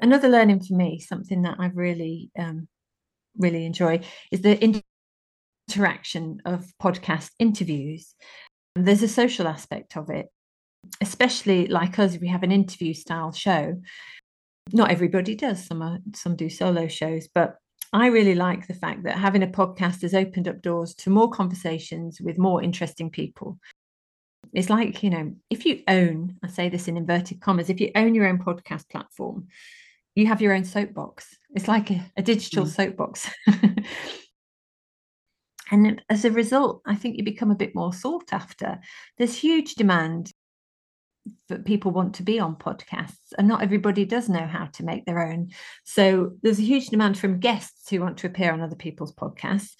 Another 0.00 0.28
learning 0.28 0.60
for 0.60 0.74
me, 0.74 0.98
something 1.00 1.42
that 1.42 1.56
I 1.58 1.66
really, 1.66 2.30
um, 2.38 2.68
really 3.36 3.66
enjoy, 3.66 4.00
is 4.30 4.40
the 4.40 4.82
interaction 5.68 6.40
of 6.44 6.72
podcast 6.82 7.30
interviews. 7.38 8.14
There's 8.74 9.02
a 9.02 9.08
social 9.08 9.46
aspect 9.46 9.96
of 9.96 10.08
it, 10.10 10.26
especially 11.00 11.66
like 11.66 11.98
us, 11.98 12.18
we 12.18 12.28
have 12.28 12.42
an 12.42 12.52
interview 12.52 12.94
style 12.94 13.32
show. 13.32 13.80
Not 14.72 14.90
everybody 14.90 15.34
does, 15.34 15.64
some 15.64 15.82
are, 15.82 15.98
some 16.14 16.36
do 16.36 16.48
solo 16.48 16.88
shows, 16.88 17.28
but 17.34 17.56
I 17.92 18.06
really 18.06 18.34
like 18.34 18.66
the 18.66 18.74
fact 18.74 19.02
that 19.02 19.18
having 19.18 19.42
a 19.42 19.48
podcast 19.48 20.02
has 20.02 20.14
opened 20.14 20.48
up 20.48 20.62
doors 20.62 20.94
to 20.96 21.10
more 21.10 21.30
conversations 21.30 22.20
with 22.20 22.38
more 22.38 22.62
interesting 22.62 23.10
people. 23.10 23.58
It's 24.54 24.70
like, 24.70 25.02
you 25.02 25.10
know, 25.10 25.34
if 25.50 25.66
you 25.66 25.82
own, 25.88 26.36
I 26.42 26.48
say 26.48 26.68
this 26.68 26.88
in 26.88 26.96
inverted 26.96 27.40
commas, 27.40 27.68
if 27.68 27.80
you 27.80 27.90
own 27.94 28.14
your 28.14 28.26
own 28.26 28.38
podcast 28.38 28.88
platform, 28.88 29.48
you 30.14 30.26
have 30.26 30.40
your 30.40 30.54
own 30.54 30.64
soapbox. 30.64 31.36
It's 31.54 31.68
like 31.68 31.90
a, 31.90 32.04
a 32.16 32.22
digital 32.22 32.64
mm. 32.64 32.68
soapbox. 32.68 33.30
and 35.70 36.02
as 36.08 36.24
a 36.24 36.30
result, 36.30 36.82
I 36.86 36.94
think 36.94 37.16
you 37.16 37.24
become 37.24 37.50
a 37.50 37.56
bit 37.56 37.74
more 37.74 37.92
sought 37.92 38.32
after. 38.32 38.80
There's 39.18 39.36
huge 39.36 39.74
demand 39.74 40.31
that 41.52 41.64
people 41.64 41.90
want 41.90 42.14
to 42.14 42.22
be 42.22 42.38
on 42.40 42.56
podcasts 42.56 43.32
and 43.38 43.48
not 43.48 43.62
everybody 43.62 44.04
does 44.04 44.28
know 44.28 44.46
how 44.46 44.66
to 44.66 44.84
make 44.84 45.04
their 45.04 45.26
own 45.26 45.48
so 45.84 46.32
there's 46.42 46.58
a 46.58 46.62
huge 46.62 46.88
demand 46.88 47.18
from 47.18 47.40
guests 47.40 47.88
who 47.88 48.00
want 48.00 48.18
to 48.18 48.26
appear 48.26 48.52
on 48.52 48.60
other 48.60 48.76
people's 48.76 49.14
podcasts 49.14 49.76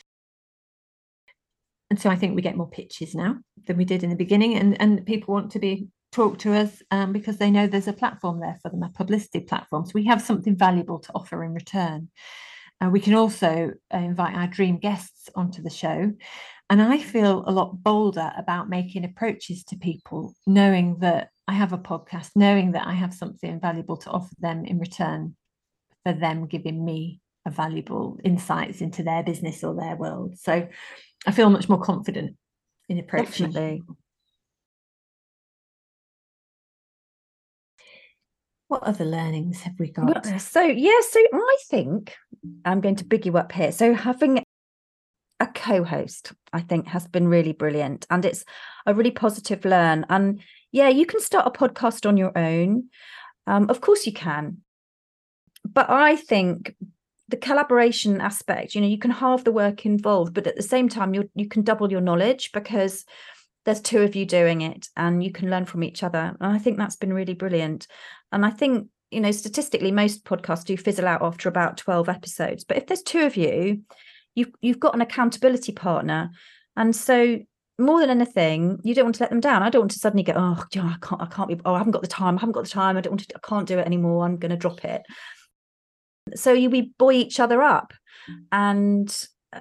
and 1.93 2.01
so 2.01 2.09
I 2.09 2.17
think 2.17 2.35
we 2.35 2.41
get 2.41 2.57
more 2.57 2.71
pitches 2.71 3.15
now 3.15 3.37
than 3.67 3.77
we 3.77 3.85
did 3.85 4.03
in 4.03 4.09
the 4.09 4.17
beginning, 4.17 4.57
and 4.57 4.81
and 4.81 5.05
people 5.05 5.35
want 5.35 5.53
to 5.53 5.59
be 5.59 5.89
talk 6.11 6.39
to 6.39 6.55
us 6.55 6.81
um, 6.91 7.13
because 7.13 7.37
they 7.37 7.51
know 7.51 7.67
there's 7.67 7.87
a 7.87 7.93
platform 7.93 8.41
there 8.41 8.59
for 8.63 8.71
them, 8.71 8.83
a 8.83 8.89
publicity 8.89 9.41
platform. 9.41 9.85
So 9.85 9.93
we 9.95 10.07
have 10.07 10.23
something 10.23 10.57
valuable 10.57 11.01
to 11.01 11.13
offer 11.15 11.45
in 11.45 11.53
return. 11.53 12.09
Uh, 12.81 12.89
we 12.89 12.99
can 12.99 13.13
also 13.13 13.73
uh, 13.93 13.99
invite 13.99 14.35
our 14.35 14.47
dream 14.47 14.79
guests 14.79 15.29
onto 15.35 15.63
the 15.63 15.69
show. 15.69 16.11
And 16.71 16.81
I 16.81 16.97
feel 16.97 17.45
a 17.47 17.53
lot 17.53 17.83
bolder 17.83 18.33
about 18.39 18.71
making 18.71 19.05
approaches 19.05 19.63
to 19.65 19.77
people, 19.77 20.35
knowing 20.47 20.97
that 21.01 21.29
I 21.53 21.55
have 21.57 21.75
a 21.75 21.79
podcast, 21.79 22.31
knowing 22.35 22.73
that 22.73 22.87
I 22.87 22.95
have 22.95 23.13
something 23.13 23.61
valuable 23.61 23.99
to 23.99 24.11
offer 24.11 24.35
them 24.41 24.65
in 24.65 24.79
return 24.79 25.37
for 26.03 26.15
them 26.15 26.47
giving 26.47 26.83
me 26.83 27.21
a 27.45 27.51
valuable 27.51 28.19
insights 28.25 28.81
into 28.81 29.03
their 29.03 29.23
business 29.23 29.63
or 29.63 29.75
their 29.75 29.95
world. 29.95 30.39
So 30.39 30.67
I 31.27 31.31
feel 31.31 31.51
much 31.51 31.69
more 31.69 31.79
confident 31.79 32.39
in 32.89 32.99
approaching. 32.99 33.51
Definitely. 33.51 33.83
What 38.69 38.85
other 38.85 39.05
learnings 39.05 39.61
have 39.61 39.75
we 39.79 39.91
got? 39.91 40.25
So 40.41 40.63
yeah, 40.63 41.01
so 41.07 41.21
I 41.35 41.57
think 41.69 42.17
I'm 42.65 42.81
going 42.81 42.97
to 42.97 43.05
big 43.05 43.27
you 43.27 43.37
up 43.37 43.53
here. 43.53 43.73
So 43.73 43.93
having 43.93 44.43
a 45.39 45.47
co-host, 45.49 46.33
I 46.55 46.61
think, 46.61 46.87
has 46.87 47.07
been 47.07 47.29
really 47.29 47.53
brilliant, 47.53 48.07
and 48.09 48.25
it's 48.25 48.43
a 48.87 48.95
really 48.95 49.11
positive 49.11 49.67
learn. 49.67 50.07
And 50.09 50.41
yeah, 50.73 50.89
you 50.89 51.07
can 51.07 51.21
start 51.21 51.47
a 51.47 51.51
podcast 51.51 52.09
on 52.09 52.17
your 52.17 52.37
own. 52.37 52.89
Um, 53.47 53.69
of 53.71 53.81
course, 53.81 54.07
you 54.07 54.13
can, 54.13 54.59
but 55.65 55.91
I 55.91 56.17
think 56.17 56.75
the 57.29 57.37
collaboration 57.37 58.21
aspect, 58.21 58.75
you 58.75 58.81
know, 58.81 58.87
you 58.87 58.99
can 58.99 59.11
halve 59.11 59.45
the 59.45 59.53
work 59.53 59.87
involved, 59.87 60.35
but 60.35 60.47
at 60.47 60.57
the 60.57 60.63
same 60.63 60.89
time, 60.89 61.15
you 61.15 61.31
you 61.35 61.49
can 61.49 61.63
double 61.63 61.91
your 61.91 62.01
knowledge 62.01 62.51
because 62.53 63.05
there's 63.65 63.81
two 63.81 64.03
of 64.03 64.17
you 64.17 64.27
doing 64.27 64.61
it 64.61 64.89
and 64.97 65.23
you 65.23 65.31
can 65.31 65.49
learn 65.49 65.65
from 65.65 65.85
each 65.85 66.03
other. 66.03 66.37
And 66.41 66.53
I 66.53 66.59
think 66.59 66.79
that's 66.79 66.97
been 66.97 67.13
really 67.13 67.35
brilliant. 67.35 67.87
And 68.33 68.45
I 68.45 68.51
think, 68.51 68.89
you 69.11 69.21
know, 69.21 69.31
statistically, 69.31 69.93
most 69.93 70.25
podcasts 70.25 70.65
do 70.65 70.77
fizzle 70.77 71.07
out 71.07 71.23
after 71.23 71.49
about 71.49 71.77
12 71.77 72.09
episodes. 72.09 72.65
But 72.65 72.77
if 72.77 72.87
there's 72.87 73.03
two 73.03 73.21
of 73.21 73.37
you, 73.37 73.83
you've 74.35 74.51
you've 74.61 74.81
got 74.81 74.95
an 74.95 75.01
accountability 75.01 75.73
partner. 75.73 76.31
And 76.77 76.95
so 76.95 77.39
more 77.79 78.01
than 78.01 78.11
anything, 78.11 78.79
you 78.85 78.95
don't 78.95 79.07
want 79.07 79.17
to 79.17 79.23
let 79.23 79.31
them 79.31 79.41
down. 79.41 79.63
I 79.63 79.71
don't 79.71 79.83
want 79.83 79.93
to 79.93 79.99
suddenly 79.99 80.23
go, 80.23 80.35
oh, 80.37 80.59
I 80.61 80.97
can't, 81.01 81.21
I 81.23 81.27
can't 81.27 81.49
be, 81.49 81.61
oh, 81.65 81.75
I 81.75 81.79
haven't 81.79 81.93
got 81.93 82.03
the 82.03 82.09
time, 82.09 82.37
I 82.37 82.41
haven't 82.41 82.53
got 82.53 82.65
the 82.65 82.71
time, 82.71 82.97
I 82.97 83.01
don't 83.01 83.13
want 83.13 83.29
to, 83.29 83.37
I 83.37 83.49
can't 83.49 83.67
do 83.67 83.79
it 83.79 83.87
anymore. 83.87 84.25
I'm 84.25 84.37
going 84.37 84.51
to 84.51 84.57
drop 84.57 84.85
it. 84.85 85.03
So 86.35 86.53
you 86.53 86.71
we 86.71 86.93
buoy 86.99 87.17
each 87.17 87.41
other 87.41 87.63
up, 87.63 87.93
and 88.53 89.15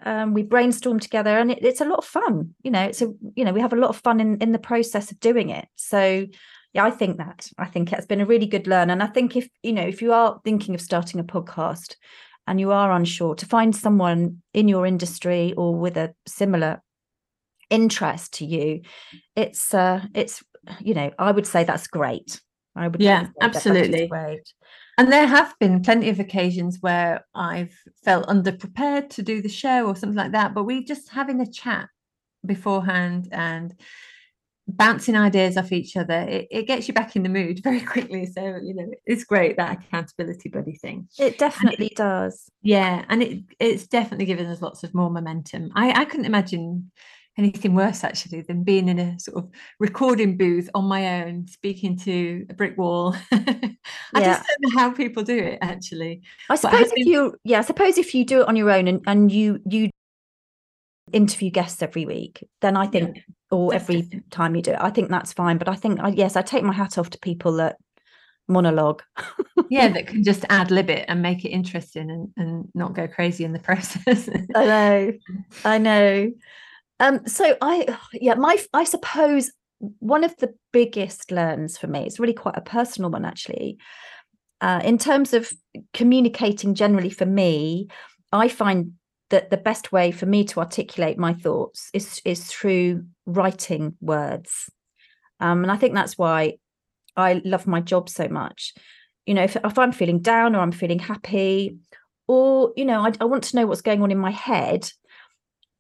um, 0.03 0.34
we 0.34 0.44
brainstorm 0.44 1.00
together, 1.00 1.38
and 1.38 1.51
it, 1.51 1.60
it's 1.63 1.82
a 1.82 1.86
lot 1.86 2.00
of 2.00 2.06
fun. 2.06 2.53
You 2.63 2.72
know, 2.72 2.84
it's 2.84 3.01
a 3.01 3.12
you 3.36 3.44
know 3.44 3.53
we 3.53 3.62
have 3.62 3.74
a 3.74 3.77
lot 3.77 3.89
of 3.89 3.98
fun 3.98 4.20
in 4.20 4.38
in 4.38 4.51
the 4.51 4.60
process 4.60 5.12
of 5.12 5.20
doing 5.20 5.50
it. 5.50 5.68
So 5.75 6.27
yeah, 6.74 6.86
I 6.86 6.91
think 6.91 7.18
that 7.18 7.50
I 7.58 7.65
think 7.65 7.91
it's 7.91 8.06
been 8.06 8.22
a 8.22 8.25
really 8.25 8.46
good 8.46 8.68
learn, 8.68 8.89
and 8.89 9.01
I 9.01 9.08
think 9.08 9.36
if 9.36 9.50
you 9.63 9.74
know 9.74 9.82
if 9.82 10.01
you 10.01 10.13
are 10.13 10.39
thinking 10.44 10.75
of 10.75 10.82
starting 10.82 11.20
a 11.20 11.24
podcast 11.24 11.96
and 12.48 12.60
you 12.60 12.72
are 12.72 12.91
unsure, 12.91 13.36
to 13.36 13.46
find 13.46 13.75
someone 13.75 14.41
in 14.53 14.68
your 14.68 14.86
industry 14.86 15.53
or 15.58 15.75
with 15.75 15.98
a 15.98 16.13
similar 16.27 16.82
interest 17.71 18.33
to 18.33 18.45
you, 18.45 18.81
it's 19.35 19.73
uh, 19.73 20.01
it's 20.13 20.43
you 20.79 20.93
know 20.93 21.11
I 21.17 21.31
would 21.31 21.47
say 21.47 21.63
that's 21.63 21.87
great. 21.87 22.39
I 22.75 22.87
would 22.87 23.01
yeah 23.01 23.27
absolutely 23.41 24.07
great. 24.07 24.53
And 24.97 25.11
there 25.11 25.25
have 25.25 25.55
been 25.59 25.81
plenty 25.81 26.09
of 26.09 26.19
occasions 26.19 26.77
where 26.81 27.25
I've 27.33 27.73
felt 28.03 28.27
underprepared 28.27 29.09
to 29.11 29.23
do 29.23 29.41
the 29.41 29.49
show 29.49 29.87
or 29.87 29.95
something 29.95 30.17
like 30.17 30.33
that, 30.33 30.53
but 30.53 30.65
we 30.65 30.83
just 30.83 31.09
having 31.09 31.41
a 31.41 31.51
chat 31.51 31.87
beforehand 32.45 33.29
and 33.31 33.73
bouncing 34.67 35.15
ideas 35.15 35.57
off 35.57 35.71
each 35.71 35.97
other, 35.97 36.19
it, 36.21 36.47
it 36.51 36.67
gets 36.67 36.87
you 36.87 36.93
back 36.93 37.15
in 37.15 37.23
the 37.23 37.29
mood 37.29 37.59
very 37.63 37.81
quickly. 37.81 38.25
So, 38.25 38.59
you 38.61 38.73
know, 38.73 38.89
it's 39.05 39.23
great 39.23 39.57
that 39.57 39.79
accountability 39.79 40.49
buddy 40.49 40.75
thing. 40.75 41.07
It 41.19 41.37
definitely 41.37 41.87
it, 41.87 41.95
does. 41.95 42.49
Yeah. 42.61 43.05
And 43.09 43.23
it 43.23 43.43
it's 43.59 43.87
definitely 43.87 44.25
given 44.25 44.47
us 44.47 44.61
lots 44.61 44.83
of 44.83 44.93
more 44.93 45.09
momentum. 45.09 45.71
I, 45.75 46.01
I 46.01 46.05
couldn't 46.05 46.25
imagine 46.25 46.91
anything 47.38 47.73
worse 47.73 48.03
actually 48.03 48.41
than 48.41 48.63
being 48.63 48.89
in 48.89 49.00
a 49.00 49.19
sort 49.19 49.38
of 49.38 49.50
recording 49.79 50.38
booth 50.38 50.69
on 50.73 50.85
my 50.85 51.21
own 51.21 51.47
speaking 51.47 51.97
to 51.97 52.45
a 52.50 52.53
brick 52.53 52.77
wall. 52.77 53.15
I 53.31 53.77
yeah. 54.15 54.38
just 54.38 54.47
don't 54.47 54.73
know 54.73 54.79
how 54.79 54.91
people 54.91 55.23
do 55.23 55.38
it 55.38 55.59
actually. 55.61 56.21
I 56.50 56.55
suppose 56.55 56.91
if 56.95 57.05
you 57.05 57.35
yeah 57.43 57.59
i 57.59 57.61
suppose 57.61 57.97
if 57.97 58.13
you 58.13 58.25
do 58.25 58.41
it 58.41 58.47
on 58.47 58.55
your 58.55 58.69
own 58.69 58.88
and, 58.88 59.01
and 59.07 59.31
you 59.31 59.59
you 59.65 59.89
interview 61.13 61.50
guests 61.50 61.81
every 61.81 62.05
week 62.05 62.41
then 62.61 62.77
i 62.77 62.88
think 62.88 63.17
yeah, 63.17 63.21
or 63.51 63.73
every 63.73 64.07
time 64.29 64.55
you 64.55 64.61
do 64.61 64.71
it 64.71 64.77
i 64.79 64.89
think 64.89 65.09
that's 65.09 65.33
fine. 65.33 65.57
But 65.57 65.67
i 65.67 65.75
think 65.75 66.00
I, 66.00 66.09
yes 66.09 66.35
i 66.35 66.41
take 66.41 66.63
my 66.63 66.73
hat 66.73 66.97
off 66.97 67.09
to 67.11 67.19
people 67.19 67.53
that 67.53 67.77
monologue. 68.47 69.01
Yeah 69.69 69.88
that 69.93 70.07
can 70.07 70.23
just 70.23 70.45
ad 70.50 70.71
lib 70.71 70.89
it 70.89 71.05
and 71.07 71.21
make 71.21 71.45
it 71.45 71.50
interesting 71.50 72.11
and, 72.11 72.29
and 72.38 72.67
not 72.73 72.93
go 72.93 73.07
crazy 73.07 73.45
in 73.45 73.53
the 73.53 73.59
process. 73.69 74.29
I 74.53 74.65
know. 74.65 75.13
I 75.63 75.77
know 75.77 76.31
um, 77.01 77.27
so 77.27 77.58
I, 77.62 77.98
yeah, 78.13 78.36
my, 78.36 78.58
I 78.74 78.86
suppose 78.86 79.51
one 80.00 80.24
of 80.24 80.36
the 80.38 80.53
biggest 80.72 81.31
learns 81.31 81.77
for 81.77 81.88
me, 81.88 82.05
it's 82.05 82.20
really 82.20 82.34
quite 82.34 82.58
a 82.58 82.62
personal 82.62 83.10
one 83.10 83.25
actually. 83.25 83.77
Uh, 84.62 84.79
in 84.84 85.00
terms 85.00 85.34
of 85.34 85.51
communicating 85.93 86.75
generally 86.75 87.10
for 87.10 87.25
me, 87.25 87.88
I 88.31 88.48
find 88.48 88.93
that 89.31 89.50
the 89.50 89.58
best 89.58 89.91
way 89.91 90.12
for 90.12 90.27
me 90.27 90.43
to 90.43 90.60
articulate 90.60 91.17
my 91.17 91.34
thoughts 91.34 91.89
is 91.93 92.22
is 92.25 92.46
through 92.46 93.05
writing 93.25 93.96
words, 94.01 94.70
um, 95.39 95.63
and 95.63 95.72
I 95.72 95.77
think 95.77 95.96
that's 95.96 96.15
why 96.15 96.58
I 97.17 97.41
love 97.43 97.65
my 97.65 97.81
job 97.81 98.08
so 98.08 98.27
much. 98.27 98.75
You 99.25 99.34
know, 99.34 99.43
if, 99.43 99.55
if 99.55 99.79
I'm 99.79 99.91
feeling 99.91 100.20
down 100.20 100.55
or 100.55 100.60
I'm 100.60 100.72
feeling 100.72 101.00
happy, 101.00 101.77
or 102.27 102.72
you 102.75 102.86
know, 102.86 103.01
I, 103.01 103.13
I 103.20 103.25
want 103.25 103.46
to 103.46 103.55
know 103.55 103.65
what's 103.65 103.81
going 103.81 104.03
on 104.03 104.12
in 104.12 104.20
my 104.20 104.31
head, 104.31 104.91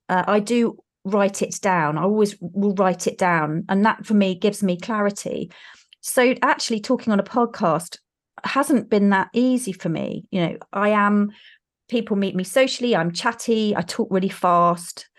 uh, 0.09 0.23
I 0.25 0.39
do 0.39 0.79
write 1.03 1.41
it 1.41 1.59
down. 1.61 1.97
I 1.97 2.03
always 2.03 2.35
will 2.39 2.75
write 2.75 3.07
it 3.07 3.17
down. 3.17 3.65
And 3.69 3.85
that 3.85 4.05
for 4.05 4.13
me 4.13 4.35
gives 4.35 4.63
me 4.63 4.77
clarity. 4.77 5.51
So 6.01 6.35
actually 6.41 6.79
talking 6.79 7.13
on 7.13 7.19
a 7.19 7.23
podcast 7.23 7.97
hasn't 8.43 8.89
been 8.89 9.09
that 9.09 9.29
easy 9.33 9.71
for 9.71 9.89
me. 9.89 10.25
You 10.31 10.41
know, 10.41 10.57
I 10.73 10.89
am 10.89 11.31
people 11.89 12.15
meet 12.15 12.35
me 12.35 12.43
socially, 12.43 12.95
I'm 12.95 13.11
chatty, 13.11 13.75
I 13.75 13.81
talk 13.81 14.07
really 14.09 14.29
fast, 14.29 15.09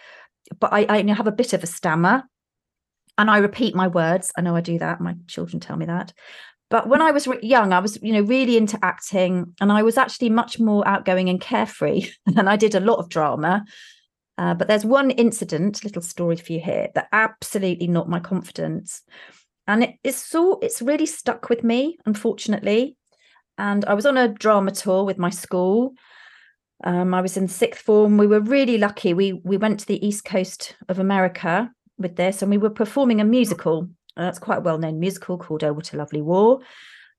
but 0.59 0.73
I, 0.73 0.87
I 0.89 1.13
have 1.13 1.27
a 1.27 1.33
bit 1.33 1.53
of 1.53 1.63
a 1.63 1.67
stammer 1.67 2.25
and 3.19 3.31
I 3.31 3.39
repeat 3.39 3.75
my 3.75 3.89
words. 3.89 4.33
I 4.37 4.41
know 4.41 4.57
I 4.57 4.61
do 4.61 4.79
that. 4.79 5.01
My 5.01 5.15
children 5.27 5.61
tell 5.61 5.77
me 5.77 5.87
that. 5.87 6.13
But 6.71 6.89
when 6.89 7.03
I 7.03 7.11
was 7.11 7.29
young, 7.43 7.75
I 7.75 7.81
was, 7.81 7.99
you 8.03 8.15
know, 8.15 8.23
really 8.23 8.57
into 8.57 8.79
acting, 8.83 9.55
and 9.61 9.71
I 9.71 9.83
was 9.83 9.99
actually 9.99 10.31
much 10.31 10.59
more 10.59 10.89
outgoing 10.89 11.29
and 11.29 11.39
carefree. 11.39 12.09
and 12.27 12.49
I 12.49 12.57
did 12.57 12.75
a 12.75 12.81
lot 12.81 12.99
of 12.99 13.11
drama. 13.11 13.65
Uh, 14.39 14.55
but 14.55 14.67
there's 14.67 14.85
one 14.85 15.11
incident, 15.11 15.85
little 15.85 16.03
story 16.03 16.37
for 16.37 16.53
you 16.53 16.61
here, 16.61 16.89
that 16.95 17.09
absolutely 17.13 17.87
knocked 17.87 18.09
my 18.09 18.21
confidence. 18.21 19.03
And 19.67 19.85
it, 19.85 19.95
it's 20.03 20.17
so 20.17 20.59
it's 20.61 20.83
really 20.83 21.07
stuck 21.07 21.49
with 21.49 21.63
me, 21.63 21.99
unfortunately. 22.07 22.97
And 23.59 23.85
I 23.85 23.95
was 23.95 24.07
on 24.07 24.17
a 24.17 24.29
drama 24.29 24.73
tour 24.73 25.05
with 25.05 25.19
my 25.19 25.31
school. 25.31 25.95
Um, 26.85 27.15
I 27.15 27.21
was 27.21 27.37
in 27.37 27.47
sixth 27.47 27.83
form. 27.83 28.17
We 28.17 28.27
were 28.27 28.41
really 28.41 28.79
lucky. 28.79 29.15
We 29.15 29.35
we 29.45 29.57
went 29.57 29.81
to 29.81 29.87
the 29.87 30.05
east 30.05 30.25
coast 30.25 30.77
of 30.89 30.99
America 30.99 31.71
with 31.99 32.17
this, 32.17 32.43
and 32.43 32.51
we 32.51 32.59
were 32.59 32.71
performing 32.71 33.21
a 33.21 33.25
musical. 33.25 33.89
Uh, 34.17 34.25
that's 34.25 34.39
quite 34.39 34.59
a 34.59 34.63
well-known 34.63 34.99
musical 34.99 35.39
called 35.39 35.63
"Oh 35.63 35.73
What 35.73 35.93
a 35.93 35.97
Lovely 35.97 36.23
War." 36.23 36.61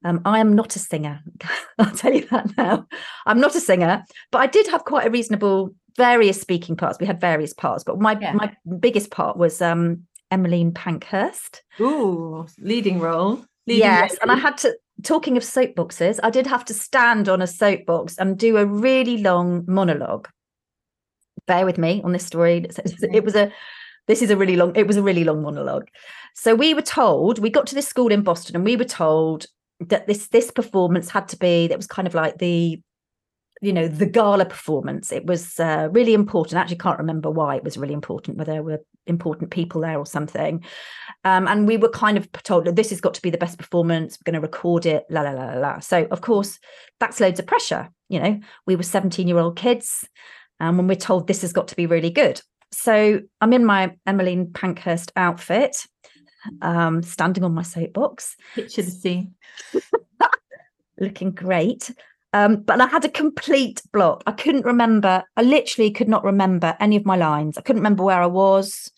Um, 0.03 0.22
I 0.25 0.39
am 0.39 0.53
not 0.53 0.75
a 0.75 0.79
singer. 0.79 1.22
I'll 1.79 1.96
tell 1.96 2.13
you 2.13 2.27
that 2.27 2.58
now. 2.58 2.88
I'm 3.25 3.39
not 3.39 3.55
a 3.55 3.62
singer, 3.62 4.03
but 4.32 4.39
I 4.39 4.48
did 4.48 4.67
have 4.67 4.84
quite 4.84 5.08
a 5.08 5.12
reasonable 5.12 5.74
various 5.98 6.40
speaking 6.40 6.76
parts. 6.76 7.00
We 7.00 7.06
had 7.06 7.20
various 7.20 7.54
parts, 7.54 7.84
but 7.84 8.00
my 8.00 8.18
yeah. 8.20 8.34
my 8.34 8.56
biggest 8.80 9.12
part 9.12 9.38
was 9.38 9.62
um 9.62 10.04
Emmeline 10.32 10.72
Pankhurst. 10.72 11.62
Ooh, 11.80 12.48
leading 12.60 13.00
role. 13.00 13.46
Leading 13.68 13.84
yes, 13.84 14.12
role. 14.12 14.20
and 14.24 14.32
I 14.32 14.36
had 14.36 14.58
to. 14.60 14.76
Talking 15.02 15.38
of 15.38 15.44
soapboxes, 15.44 16.20
I 16.22 16.30
did 16.30 16.46
have 16.46 16.64
to 16.66 16.74
stand 16.74 17.28
on 17.28 17.42
a 17.42 17.48
soapbox 17.48 18.18
and 18.20 18.38
do 18.38 18.58
a 18.58 18.66
really 18.66 19.18
long 19.18 19.66
monologue. 19.68 20.30
Bear 21.48 21.66
with 21.66 21.80
me 21.80 22.02
on 22.04 22.12
this 22.14 22.26
story. 22.26 22.66
It 23.12 23.24
was 23.24 23.36
a. 23.36 23.52
This 24.08 24.22
is 24.22 24.30
a 24.30 24.38
really 24.38 24.56
long. 24.56 24.76
It 24.76 24.86
was 24.86 24.98
a 24.98 25.02
really 25.02 25.24
long 25.24 25.42
monologue. 25.42 25.88
So 26.36 26.56
we 26.56 26.74
were 26.74 26.84
told 26.84 27.40
we 27.40 27.50
got 27.50 27.68
to 27.68 27.76
this 27.76 27.88
school 27.88 28.12
in 28.12 28.22
Boston, 28.22 28.56
and 28.56 28.64
we 28.64 28.76
were 28.76 28.86
told 28.86 29.48
that 29.80 30.08
this 30.08 30.28
this 30.28 30.52
performance 30.52 31.10
had 31.10 31.28
to 31.30 31.38
be. 31.38 31.68
That 31.68 31.78
was 31.78 31.88
kind 31.88 32.08
of 32.08 32.14
like 32.14 32.38
the 32.38 32.82
you 33.63 33.74
know 33.74 33.88
the 33.88 34.05
gala 34.05 34.46
performance 34.46 35.12
it 35.12 35.25
was 35.25 35.60
uh, 35.60 35.88
really 35.91 36.13
important 36.13 36.58
I 36.58 36.62
actually 36.62 36.77
can't 36.77 37.00
remember 37.00 37.29
why 37.29 37.55
it 37.55 37.63
was 37.63 37.77
really 37.77 37.93
important 37.93 38.38
whether 38.38 38.51
there 38.51 38.63
were 38.63 38.82
important 39.08 39.51
people 39.51 39.82
there 39.82 39.98
or 39.98 40.05
something 40.05 40.63
um, 41.24 41.48
and 41.48 41.67
we 41.67 41.77
were 41.77 41.89
kind 41.89 42.17
of 42.17 42.32
told 42.32 42.65
that 42.65 42.75
this 42.75 42.89
has 42.89 43.01
got 43.01 43.13
to 43.15 43.22
be 43.22 43.29
the 43.29 43.38
best 43.38 43.58
performance 43.58 44.17
we're 44.17 44.32
going 44.32 44.41
to 44.41 44.46
record 44.46 44.86
it 44.86 45.05
la 45.10 45.22
la 45.22 45.32
la 45.32 45.53
la 45.53 45.79
so 45.79 46.05
of 46.12 46.22
course 46.22 46.60
that's 47.00 47.20
loads 47.20 47.39
of 47.39 47.48
pressure 47.48 47.89
you 48.10 48.20
know 48.20 48.39
we 48.67 48.75
were 48.75 48.84
17 48.84 49.27
year 49.27 49.39
old 49.39 49.55
kids 49.55 50.08
and 50.60 50.77
when 50.77 50.88
we're 50.88 50.96
told 50.96 51.27
this 51.27 51.41
has 51.41 51.53
got 51.53 51.67
to 51.70 51.75
be 51.75 51.86
really 51.86 52.10
good 52.10 52.41
so 52.74 53.22
I'm 53.39 53.53
in 53.53 53.65
my 53.65 53.96
Emmeline 54.08 54.48
Pankhurst 54.48 55.12
outfit, 55.15 55.86
um, 56.62 57.03
standing 57.03 57.43
on 57.43 57.53
my 57.53 57.62
soapbox. 57.62 58.36
Picture 58.55 58.82
the 58.82 58.91
scene. 58.91 59.36
looking 61.00 61.32
great. 61.32 61.91
Um, 62.34 62.58
but 62.58 62.82
I 62.82 62.88
had 62.88 63.06
a 63.06 63.10
complete 63.10 63.82
block. 63.92 64.24
I 64.25 64.32
couldn't 64.32 64.66
remember, 64.66 65.24
I 65.38 65.44
literally 65.44 65.92
could 65.92 66.10
not 66.10 66.24
remember 66.24 66.75
any 66.80 66.96
of 66.96 67.06
my 67.06 67.16
lines. 67.16 67.58
I 67.58 67.62
couldn't 67.62 67.82
remember 67.82 68.04
where 68.04 68.22
I 68.22 68.25
was. 68.25 68.92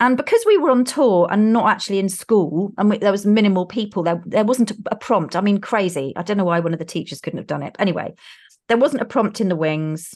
And 0.00 0.16
because 0.16 0.42
we 0.46 0.58
were 0.58 0.70
on 0.70 0.84
tour 0.84 1.28
and 1.30 1.52
not 1.52 1.68
actually 1.68 1.98
in 1.98 2.08
school, 2.08 2.72
and 2.78 2.90
we, 2.90 2.98
there 2.98 3.12
was 3.12 3.26
minimal 3.26 3.66
people, 3.66 4.02
there, 4.02 4.22
there 4.26 4.44
wasn't 4.44 4.72
a, 4.86 4.96
prompt. 4.96 5.36
I 5.36 5.40
mean, 5.40 5.60
crazy. 5.60 6.12
I 6.16 6.22
don't 6.22 6.36
know 6.36 6.44
why 6.44 6.60
one 6.60 6.72
of 6.72 6.78
the 6.78 6.84
teachers 6.84 7.20
couldn't 7.20 7.38
have 7.38 7.46
done 7.46 7.62
it. 7.62 7.76
Anyway, 7.78 8.14
there 8.68 8.78
wasn't 8.78 9.02
a 9.02 9.06
prompt 9.06 9.40
in 9.40 9.48
the 9.48 9.56
wings. 9.56 10.14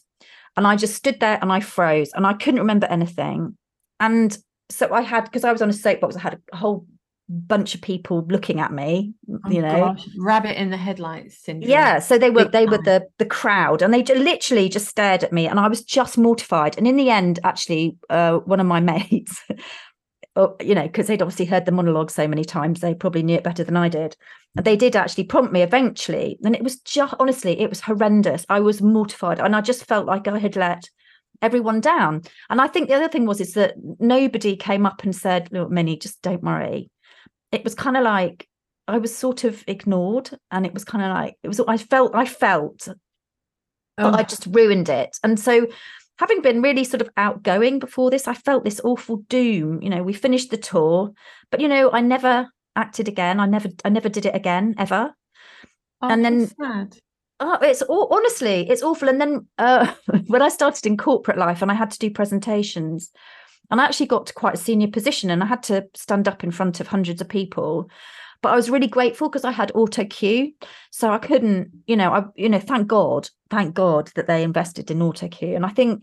And 0.57 0.67
I 0.67 0.77
just 0.77 0.95
stood 0.95 1.21
there 1.21 1.39
and 1.43 1.53
I 1.53 1.61
froze 1.61 2.13
and 2.15 2.27
I 2.27 2.35
couldn't 2.35 2.61
remember 2.61 2.87
anything. 2.87 3.57
And 3.99 4.37
so 4.71 4.93
I 4.93 5.03
had, 5.03 5.25
because 5.25 5.45
I 5.45 5.53
was 5.53 5.61
on 5.61 5.71
a 5.71 5.75
soapbox, 5.75 6.17
I 6.17 6.21
had 6.21 6.41
a 6.53 6.57
whole 6.57 6.87
bunch 7.29 7.75
of 7.75 7.81
people 7.81 8.27
looking 8.29 8.61
at 8.61 8.73
me 8.73 9.15
Oh, 9.47 9.51
you 9.51 9.63
know? 9.63 9.81
gosh, 9.81 10.07
rabbit 10.19 10.61
in 10.61 10.71
the 10.71 10.77
headlights 10.77 11.43
syndrome. 11.43 11.71
yeah 11.71 11.99
so 11.99 12.19
they 12.19 12.31
were 12.31 12.45
they 12.45 12.67
were 12.67 12.79
the 12.79 13.07
the 13.19 13.25
crowd 13.25 13.81
and 13.81 13.95
they 13.95 14.03
literally 14.03 14.69
just 14.69 14.89
stared 14.89 15.25
at 15.25 15.33
me 15.33 15.47
and 15.47 15.59
i 15.59 15.67
was 15.69 15.83
just 15.83 16.19
mortified 16.19 16.77
and 16.77 16.87
in 16.87 16.97
the 16.97 17.09
end 17.11 17.39
actually 17.43 17.97
uh 18.11 18.39
one 18.41 18.61
of 18.61 18.67
my 18.67 18.81
mates 18.93 19.43
oh, 20.37 20.55
you 20.61 20.75
know 20.75 20.83
because 20.83 21.07
they'd 21.07 21.23
obviously 21.23 21.47
heard 21.47 21.65
the 21.65 21.73
monologue 21.73 22.11
so 22.11 22.29
many 22.29 22.45
times 22.45 22.81
they 22.81 22.95
probably 22.95 23.23
knew 23.23 23.37
it 23.37 23.45
better 23.45 23.65
than 23.65 23.77
i 23.77 23.89
did 23.89 24.17
and 24.57 24.65
they 24.67 24.77
did 24.77 24.95
actually 24.95 25.25
prompt 25.25 25.53
me 25.53 25.63
eventually 25.63 26.39
and 26.45 26.55
it 26.55 26.63
was 26.63 26.79
just 26.81 27.15
honestly 27.19 27.59
it 27.61 27.71
was 27.71 27.81
horrendous. 27.81 28.45
I 28.49 28.61
was 28.61 28.83
mortified 28.83 29.41
and 29.41 29.57
i 29.57 29.61
just 29.63 29.87
felt 29.87 30.07
like 30.07 30.29
i 30.29 30.39
had 30.39 30.57
let 30.57 30.91
everyone 31.43 31.81
down 31.81 32.23
and 32.51 32.61
i 32.61 32.67
think 32.67 32.89
the 32.89 32.95
other 32.95 33.09
thing 33.09 33.27
was 33.27 33.41
is 33.41 33.55
that 33.55 33.75
nobody 33.99 34.57
came 34.57 34.85
up 34.87 35.03
and 35.03 35.15
said 35.17 35.49
look 35.53 35.71
minnie 35.71 35.97
just 35.97 36.21
don't 36.23 36.43
worry 36.43 36.91
it 37.55 37.65
was 37.65 37.75
kind 37.75 37.97
of 37.97 38.03
like 38.05 38.49
I 38.87 38.99
was 38.99 39.17
sort 39.17 39.45
of 39.45 39.65
ignored, 39.67 40.31
and 40.51 40.67
it 40.67 40.75
was 40.75 40.85
kind 40.85 41.05
of 41.05 41.11
like 41.11 41.37
it 41.43 41.49
was. 41.49 41.61
I 41.61 41.77
felt 41.77 42.15
I 42.15 42.27
felt 42.27 42.89
Oh, 43.97 44.11
I 44.11 44.25
just 44.25 44.47
ruined 44.47 44.89
it, 44.89 45.17
and 45.23 45.39
so 45.39 45.69
having 46.19 46.43
been 46.43 46.63
really 46.63 46.85
sort 46.85 47.01
of 47.01 47.09
outgoing 47.17 47.79
before 47.79 48.11
this, 48.11 48.29
I 48.29 48.35
felt 48.35 48.65
this 48.65 48.81
awful 48.85 49.19
doom. 49.29 49.83
You 49.83 49.91
know, 49.91 50.03
we 50.03 50.13
finished 50.13 50.51
the 50.51 50.57
tour, 50.57 51.13
but 51.51 51.61
you 51.61 51.69
know, 51.69 51.91
I 51.93 52.01
never 52.01 52.49
acted 52.77 53.09
again. 53.09 53.41
I 53.41 53.47
never, 53.47 53.69
I 53.85 53.89
never 53.89 54.09
did 54.09 54.27
it 54.27 54.35
again 54.35 54.75
ever. 54.79 55.15
oh, 56.03 56.09
and 56.09 56.25
then- 56.25 56.49
sad. 56.49 56.97
Oh, 57.41 57.59
it's 57.61 57.83
all 57.83 58.09
honestly, 58.13 58.69
it's 58.71 58.83
awful. 58.83 59.09
And 59.09 59.21
then 59.21 59.49
uh, 59.59 59.93
when 60.29 60.41
I 60.41 60.49
started 60.49 60.87
in 60.87 60.97
corporate 60.97 61.37
life 61.37 61.63
and 61.63 61.71
I 61.71 61.75
had 61.75 61.91
to 61.91 61.99
do 61.99 62.11
presentations, 62.11 63.11
and 63.71 63.81
I 63.81 63.85
actually 63.85 64.07
got 64.07 64.27
to 64.27 64.35
quite 64.35 64.55
a 64.55 64.59
senior 64.59 64.89
position, 64.89 65.31
and 65.31 65.43
I 65.43 65.47
had 65.47 65.63
to 65.65 65.87
stand 65.95 66.29
up 66.29 66.45
in 66.45 66.51
front 66.51 66.81
of 66.81 66.89
hundreds 66.89 67.21
of 67.21 67.29
people. 67.29 67.91
But 68.43 68.53
I 68.53 68.57
was 68.57 68.69
really 68.69 68.89
grateful 68.89 69.29
because 69.29 69.45
I 69.45 69.53
had 69.53 69.73
auto 69.75 70.05
cue, 70.05 70.53
so 70.91 71.11
I 71.11 71.19
couldn't, 71.19 71.71
you 71.87 71.97
know, 71.97 72.13
I, 72.13 72.25
you 72.37 72.49
know, 72.49 72.59
thank 72.61 72.89
God, 72.89 73.31
thank 73.49 73.75
God 73.75 74.11
that 74.17 74.27
they 74.27 74.43
invested 74.43 74.91
in 74.91 75.01
auto 75.01 75.29
cue. 75.29 75.57
And 75.57 75.65
I 75.65 75.71
think 75.71 76.03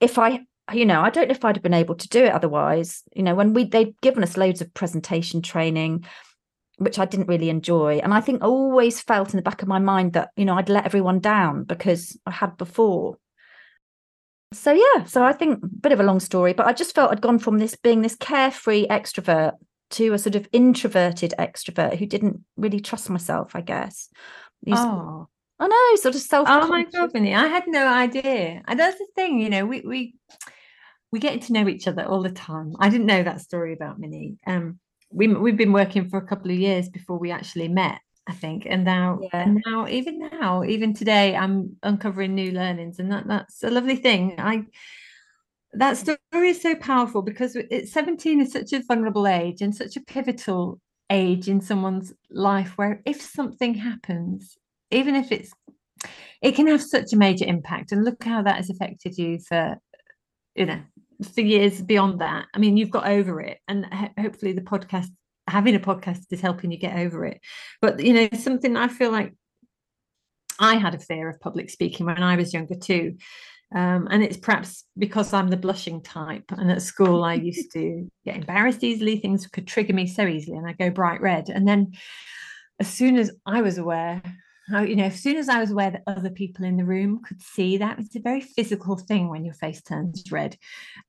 if 0.00 0.18
I, 0.18 0.40
you 0.72 0.86
know, 0.86 1.02
I 1.02 1.10
don't 1.10 1.28
know 1.28 1.34
if 1.34 1.44
I'd 1.44 1.56
have 1.56 1.62
been 1.62 1.74
able 1.74 1.94
to 1.96 2.08
do 2.08 2.24
it 2.24 2.32
otherwise. 2.32 3.02
You 3.14 3.22
know, 3.22 3.34
when 3.34 3.52
we 3.52 3.64
they'd 3.64 4.00
given 4.00 4.22
us 4.22 4.38
loads 4.38 4.62
of 4.62 4.72
presentation 4.72 5.42
training, 5.42 6.06
which 6.78 6.98
I 6.98 7.04
didn't 7.04 7.28
really 7.28 7.50
enjoy. 7.50 7.98
And 7.98 8.14
I 8.14 8.22
think 8.22 8.42
I 8.42 8.46
always 8.46 9.02
felt 9.02 9.34
in 9.34 9.36
the 9.36 9.42
back 9.42 9.60
of 9.60 9.68
my 9.68 9.78
mind 9.78 10.14
that, 10.14 10.30
you 10.36 10.46
know, 10.46 10.56
I'd 10.56 10.70
let 10.70 10.86
everyone 10.86 11.20
down 11.20 11.64
because 11.64 12.18
I 12.24 12.30
had 12.30 12.56
before. 12.56 13.18
So 14.52 14.72
yeah, 14.72 15.04
so 15.04 15.22
I 15.22 15.32
think 15.32 15.62
a 15.62 15.66
bit 15.66 15.92
of 15.92 16.00
a 16.00 16.04
long 16.04 16.18
story, 16.20 16.52
but 16.52 16.66
I 16.66 16.72
just 16.72 16.94
felt 16.94 17.12
I'd 17.12 17.20
gone 17.20 17.38
from 17.38 17.58
this 17.58 17.76
being 17.76 18.02
this 18.02 18.16
carefree 18.16 18.86
extrovert 18.88 19.52
to 19.90 20.12
a 20.12 20.18
sort 20.18 20.34
of 20.34 20.48
introverted 20.52 21.34
extrovert 21.38 21.96
who 21.96 22.06
didn't 22.06 22.44
really 22.56 22.80
trust 22.80 23.10
myself, 23.10 23.54
I 23.54 23.60
guess. 23.60 24.08
These- 24.62 24.74
Oh, 24.76 25.28
I 25.58 25.68
know, 25.68 25.96
sort 25.96 26.14
of 26.14 26.20
self. 26.22 26.48
oh 26.48 26.66
my 26.68 26.84
God, 26.84 27.10
I 27.14 27.46
had 27.48 27.64
no 27.66 27.86
idea. 27.86 28.62
And 28.66 28.80
that's 28.80 28.98
the 28.98 29.06
thing, 29.14 29.40
you 29.40 29.50
know, 29.50 29.66
we 29.66 29.82
we 29.82 30.14
we 31.12 31.18
get 31.20 31.42
to 31.42 31.52
know 31.52 31.68
each 31.68 31.86
other 31.86 32.04
all 32.04 32.22
the 32.22 32.30
time. 32.30 32.74
I 32.80 32.88
didn't 32.88 33.06
know 33.06 33.22
that 33.22 33.40
story 33.40 33.72
about 33.72 33.98
Minnie. 33.98 34.36
Um, 34.46 34.78
we 35.12 35.28
we've 35.28 35.56
been 35.56 35.72
working 35.72 36.08
for 36.08 36.18
a 36.18 36.26
couple 36.26 36.50
of 36.50 36.56
years 36.56 36.88
before 36.88 37.18
we 37.18 37.30
actually 37.30 37.68
met, 37.68 37.98
I 38.30 38.32
think. 38.32 38.66
And 38.66 38.84
now, 38.84 39.18
Yeah. 39.20 39.42
and 39.42 39.62
now, 39.66 39.88
even 39.88 40.18
now, 40.18 40.62
even 40.62 40.94
today, 40.94 41.34
I'm 41.34 41.76
uncovering 41.82 42.34
new 42.34 42.52
learnings, 42.52 42.98
and 43.00 43.10
that 43.10 43.26
that's 43.26 43.62
a 43.64 43.70
lovely 43.70 43.96
thing. 43.96 44.34
I 44.38 44.66
that 45.72 45.96
story 45.96 46.48
is 46.48 46.60
so 46.60 46.74
powerful 46.74 47.22
because 47.22 47.56
it, 47.56 47.88
17 47.88 48.40
is 48.40 48.52
such 48.52 48.72
a 48.72 48.82
vulnerable 48.82 49.26
age 49.26 49.62
and 49.62 49.74
such 49.74 49.96
a 49.96 50.00
pivotal 50.00 50.80
age 51.10 51.48
in 51.48 51.60
someone's 51.60 52.12
life 52.30 52.72
where 52.76 53.02
if 53.04 53.20
something 53.20 53.74
happens 53.74 54.56
even 54.90 55.14
if 55.14 55.30
it's 55.30 55.52
it 56.42 56.54
can 56.56 56.66
have 56.66 56.82
such 56.82 57.12
a 57.12 57.16
major 57.16 57.44
impact 57.44 57.92
and 57.92 58.04
look 58.04 58.22
how 58.24 58.42
that 58.42 58.56
has 58.56 58.70
affected 58.70 59.16
you 59.16 59.38
for 59.38 59.76
you 60.54 60.66
know 60.66 60.80
for 61.34 61.40
years 61.40 61.82
beyond 61.82 62.20
that 62.20 62.46
i 62.54 62.58
mean 62.58 62.76
you've 62.76 62.90
got 62.90 63.06
over 63.08 63.40
it 63.40 63.58
and 63.68 63.86
hopefully 64.18 64.52
the 64.52 64.60
podcast 64.60 65.08
having 65.50 65.74
a 65.74 65.80
podcast 65.80 66.24
is 66.30 66.40
helping 66.40 66.70
you 66.70 66.78
get 66.78 66.96
over 66.96 67.24
it 67.24 67.40
but 67.80 68.00
you 68.00 68.12
know 68.12 68.28
something 68.38 68.76
i 68.76 68.88
feel 68.88 69.10
like 69.10 69.34
i 70.58 70.76
had 70.76 70.94
a 70.94 70.98
fear 70.98 71.28
of 71.28 71.40
public 71.40 71.70
speaking 71.70 72.06
when 72.06 72.22
i 72.22 72.36
was 72.36 72.54
younger 72.54 72.74
too 72.74 73.16
um, 73.72 74.08
and 74.10 74.22
it's 74.22 74.36
perhaps 74.36 74.84
because 74.98 75.32
I'm 75.32 75.48
the 75.48 75.56
blushing 75.56 76.02
type, 76.02 76.44
and 76.50 76.70
at 76.72 76.82
school 76.82 77.22
I 77.22 77.34
used 77.34 77.72
to 77.72 78.10
get 78.24 78.36
embarrassed 78.36 78.82
easily. 78.82 79.18
Things 79.18 79.46
could 79.46 79.68
trigger 79.68 79.92
me 79.92 80.08
so 80.08 80.26
easily, 80.26 80.58
and 80.58 80.66
I 80.66 80.72
go 80.72 80.90
bright 80.90 81.20
red. 81.20 81.48
And 81.50 81.68
then, 81.68 81.92
as 82.80 82.88
soon 82.88 83.16
as 83.16 83.30
I 83.46 83.62
was 83.62 83.78
aware, 83.78 84.22
you 84.78 84.96
know, 84.96 85.04
as 85.04 85.20
soon 85.20 85.36
as 85.36 85.48
I 85.48 85.60
was 85.60 85.70
aware 85.70 85.90
that 85.90 86.02
other 86.06 86.30
people 86.30 86.64
in 86.64 86.76
the 86.76 86.84
room 86.84 87.20
could 87.22 87.42
see 87.42 87.76
that, 87.78 87.98
it's 87.98 88.16
a 88.16 88.20
very 88.20 88.40
physical 88.40 88.96
thing 88.96 89.28
when 89.28 89.44
your 89.44 89.54
face 89.54 89.82
turns 89.82 90.30
red. 90.30 90.56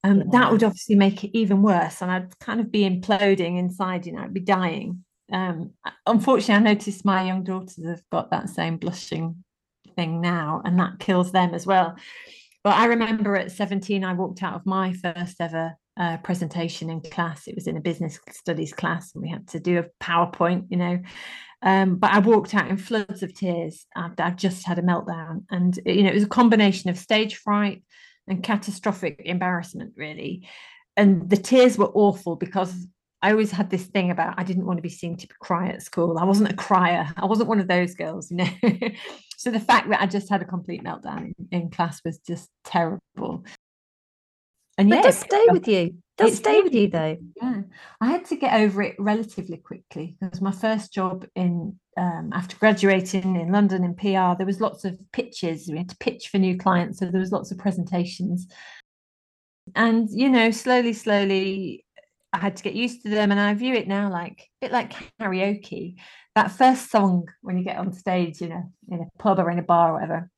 Um, 0.03 0.17
Yeah. 0.17 0.23
That 0.31 0.51
would 0.51 0.63
obviously 0.63 0.95
make 0.95 1.23
it 1.23 1.37
even 1.37 1.61
worse, 1.61 2.01
and 2.01 2.11
I'd 2.11 2.37
kind 2.39 2.59
of 2.59 2.71
be 2.71 2.89
imploding 2.89 3.57
inside. 3.57 4.05
You 4.05 4.13
know, 4.13 4.23
I'd 4.23 4.33
be 4.33 4.39
dying. 4.39 5.03
Um, 5.31 5.71
unfortunately, 6.05 6.55
I 6.69 6.73
noticed 6.73 7.05
my 7.05 7.23
young 7.23 7.43
daughters 7.43 7.85
have 7.85 8.03
got 8.11 8.31
that 8.31 8.49
same 8.49 8.77
blushing 8.77 9.43
thing 9.95 10.21
now, 10.21 10.61
and 10.65 10.79
that 10.79 10.99
kills 10.99 11.31
them 11.31 11.53
as 11.53 11.65
well. 11.65 11.95
But 12.63 12.75
I 12.75 12.85
remember 12.85 13.35
at 13.35 13.51
17, 13.51 14.03
I 14.03 14.13
walked 14.13 14.43
out 14.43 14.55
of 14.55 14.65
my 14.65 14.93
first 14.93 15.37
ever 15.39 15.75
uh, 15.97 16.17
presentation 16.17 16.89
in 16.89 17.01
class. 17.01 17.47
It 17.47 17.55
was 17.55 17.67
in 17.67 17.77
a 17.77 17.81
business 17.81 18.19
studies 18.29 18.73
class, 18.73 19.13
and 19.13 19.23
we 19.23 19.29
had 19.29 19.47
to 19.49 19.59
do 19.59 19.79
a 19.79 20.03
PowerPoint, 20.03 20.67
you 20.69 20.77
know. 20.77 20.99
Um, 21.63 21.95
but 21.95 22.11
I 22.11 22.19
walked 22.19 22.55
out 22.55 22.69
in 22.69 22.77
floods 22.77 23.21
of 23.21 23.33
tears. 23.33 23.85
I'd, 23.95 24.19
I'd 24.19 24.37
just 24.37 24.65
had 24.65 24.79
a 24.79 24.83
meltdown, 24.83 25.43
and 25.51 25.79
you 25.85 26.03
know, 26.03 26.09
it 26.09 26.15
was 26.15 26.23
a 26.23 26.29
combination 26.29 26.89
of 26.89 26.97
stage 26.97 27.35
fright 27.35 27.83
and 28.27 28.43
catastrophic 28.43 29.21
embarrassment, 29.25 29.93
really. 29.95 30.47
And 30.97 31.29
the 31.29 31.37
tears 31.37 31.77
were 31.77 31.91
awful 31.93 32.35
because 32.35 32.87
I 33.21 33.31
always 33.31 33.51
had 33.51 33.69
this 33.69 33.85
thing 33.85 34.09
about 34.09 34.35
I 34.37 34.43
didn't 34.43 34.65
want 34.65 34.77
to 34.77 34.83
be 34.83 34.89
seen 34.89 35.15
to 35.17 35.27
cry 35.39 35.69
at 35.69 35.83
school. 35.83 36.17
I 36.17 36.23
wasn't 36.23 36.51
a 36.51 36.55
crier. 36.55 37.07
I 37.15 37.25
wasn't 37.25 37.49
one 37.49 37.59
of 37.59 37.67
those 37.67 37.93
girls, 37.93 38.31
you 38.31 38.37
know. 38.37 38.49
so 39.37 39.51
the 39.51 39.59
fact 39.59 39.89
that 39.89 40.01
I 40.01 40.07
just 40.07 40.29
had 40.29 40.41
a 40.41 40.45
complete 40.45 40.83
meltdown 40.83 41.33
in, 41.37 41.47
in 41.51 41.69
class 41.69 42.01
was 42.03 42.17
just 42.19 42.49
terrible. 42.65 43.45
And 44.81 44.89
But 44.89 44.95
yeah, 44.95 45.01
does 45.03 45.19
stay 45.19 45.45
with 45.51 45.67
you. 45.67 45.95
Does 46.17 46.37
stay 46.37 46.59
with 46.61 46.73
you 46.73 46.87
though. 46.87 47.17
yeah, 47.39 47.61
I 48.01 48.07
had 48.07 48.25
to 48.25 48.35
get 48.35 48.59
over 48.59 48.81
it 48.81 48.95
relatively 48.97 49.57
quickly 49.57 50.17
because 50.19 50.41
my 50.41 50.51
first 50.51 50.91
job 50.91 51.23
in 51.35 51.79
um, 51.97 52.31
after 52.33 52.57
graduating 52.57 53.35
in 53.35 53.51
London 53.51 53.83
in 53.83 53.93
PR, 53.93 54.35
there 54.35 54.47
was 54.47 54.59
lots 54.59 54.83
of 54.83 54.97
pitches. 55.11 55.69
We 55.69 55.77
had 55.77 55.89
to 55.89 55.97
pitch 55.97 56.29
for 56.29 56.39
new 56.39 56.57
clients, 56.57 56.97
so 56.97 57.05
there 57.05 57.19
was 57.19 57.31
lots 57.31 57.51
of 57.51 57.59
presentations. 57.59 58.47
And 59.75 60.09
you 60.09 60.31
know, 60.31 60.49
slowly, 60.49 60.93
slowly, 60.93 61.85
I 62.33 62.39
had 62.39 62.55
to 62.55 62.63
get 62.63 62.73
used 62.73 63.03
to 63.03 63.09
them, 63.09 63.29
and 63.29 63.39
I 63.39 63.53
view 63.53 63.75
it 63.75 63.87
now 63.87 64.09
like 64.09 64.49
a 64.61 64.65
bit 64.65 64.71
like 64.71 64.95
karaoke. 65.21 65.97
That 66.33 66.53
first 66.53 66.89
song 66.89 67.27
when 67.41 67.55
you 67.55 67.63
get 67.63 67.77
on 67.77 67.93
stage, 67.93 68.41
you 68.41 68.49
know, 68.49 68.63
in 68.89 69.01
a 69.01 69.21
pub 69.21 69.37
or 69.37 69.51
in 69.51 69.59
a 69.59 69.63
bar 69.63 69.91
or 69.91 69.93
whatever. 69.93 70.31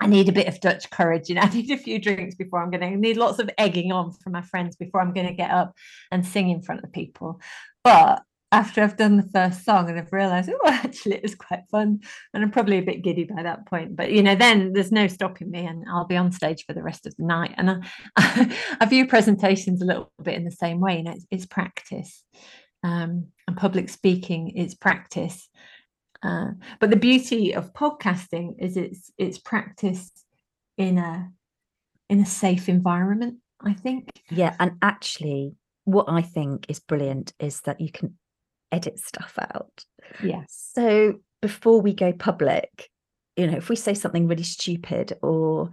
I 0.00 0.06
need 0.06 0.28
a 0.28 0.32
bit 0.32 0.48
of 0.48 0.60
Dutch 0.60 0.90
courage, 0.90 1.28
you 1.28 1.36
know. 1.36 1.40
I 1.44 1.48
need 1.48 1.70
a 1.70 1.78
few 1.78 1.98
drinks 1.98 2.34
before 2.34 2.62
I'm 2.62 2.70
going 2.70 2.80
to 2.80 2.96
need 2.96 3.16
lots 3.16 3.38
of 3.38 3.50
egging 3.58 3.92
on 3.92 4.12
from 4.12 4.32
my 4.32 4.42
friends 4.42 4.76
before 4.76 5.00
I'm 5.00 5.14
going 5.14 5.26
to 5.28 5.34
get 5.34 5.50
up 5.50 5.74
and 6.10 6.26
sing 6.26 6.50
in 6.50 6.62
front 6.62 6.84
of 6.84 6.92
people. 6.92 7.40
But 7.82 8.22
after 8.54 8.82
I've 8.82 8.96
done 8.96 9.16
the 9.16 9.28
first 9.32 9.64
song 9.64 9.90
and 9.90 9.98
I've 9.98 10.12
realized, 10.12 10.48
oh, 10.48 10.60
actually, 10.70 11.16
it 11.16 11.22
was 11.22 11.34
quite 11.34 11.64
fun. 11.70 12.00
And 12.32 12.44
I'm 12.44 12.52
probably 12.52 12.78
a 12.78 12.82
bit 12.82 13.02
giddy 13.02 13.24
by 13.24 13.42
that 13.42 13.66
point. 13.66 13.96
But, 13.96 14.12
you 14.12 14.22
know, 14.22 14.36
then 14.36 14.72
there's 14.72 14.92
no 14.92 15.08
stopping 15.08 15.50
me 15.50 15.66
and 15.66 15.84
I'll 15.90 16.06
be 16.06 16.16
on 16.16 16.30
stage 16.30 16.64
for 16.64 16.72
the 16.72 16.82
rest 16.82 17.04
of 17.04 17.16
the 17.16 17.24
night. 17.24 17.52
And 17.56 17.84
I, 18.16 18.56
I 18.80 18.86
view 18.86 19.08
presentations 19.08 19.82
a 19.82 19.86
little 19.86 20.12
bit 20.22 20.34
in 20.34 20.44
the 20.44 20.52
same 20.52 20.80
way. 20.80 20.98
You 20.98 21.02
know, 21.02 21.12
it's, 21.12 21.26
it's 21.32 21.46
practice. 21.46 22.22
Um, 22.84 23.28
and 23.48 23.56
public 23.56 23.88
speaking 23.88 24.50
is 24.50 24.74
practice. 24.74 25.48
Uh, 26.24 26.52
but 26.80 26.90
the 26.90 26.96
beauty 26.96 27.54
of 27.54 27.72
podcasting 27.74 28.54
is 28.58 28.76
it's 28.76 29.10
it's 29.18 29.38
practice 29.38 30.10
in 30.78 30.98
a 30.98 31.30
in 32.08 32.20
a 32.20 32.26
safe 32.26 32.68
environment, 32.68 33.36
I 33.60 33.74
think. 33.74 34.10
Yeah. 34.30 34.54
And 34.58 34.72
actually, 34.82 35.54
what 35.84 36.06
I 36.08 36.22
think 36.22 36.66
is 36.68 36.80
brilliant 36.80 37.32
is 37.38 37.60
that 37.62 37.80
you 37.80 37.90
can 37.92 38.16
edit 38.72 38.98
stuff 38.98 39.38
out. 39.38 39.84
Yes. 40.22 40.70
So 40.74 41.20
before 41.42 41.80
we 41.80 41.92
go 41.92 42.12
public, 42.12 42.90
you 43.36 43.46
know, 43.46 43.56
if 43.56 43.68
we 43.68 43.76
say 43.76 43.94
something 43.94 44.26
really 44.28 44.42
stupid 44.42 45.12
or 45.22 45.70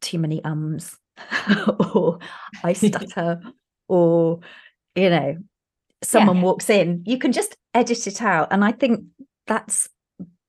too 0.00 0.18
many 0.18 0.42
ums 0.44 0.96
or 1.94 2.18
I 2.64 2.72
stutter 2.72 3.40
or, 3.88 4.40
you 4.94 5.10
know, 5.10 5.36
someone 6.02 6.36
yeah. 6.36 6.42
walks 6.42 6.70
in, 6.70 7.02
you 7.06 7.18
can 7.18 7.32
just 7.32 7.56
edit 7.74 8.06
it 8.06 8.22
out. 8.22 8.48
And 8.50 8.64
I 8.64 8.72
think 8.72 9.04
that's 9.50 9.88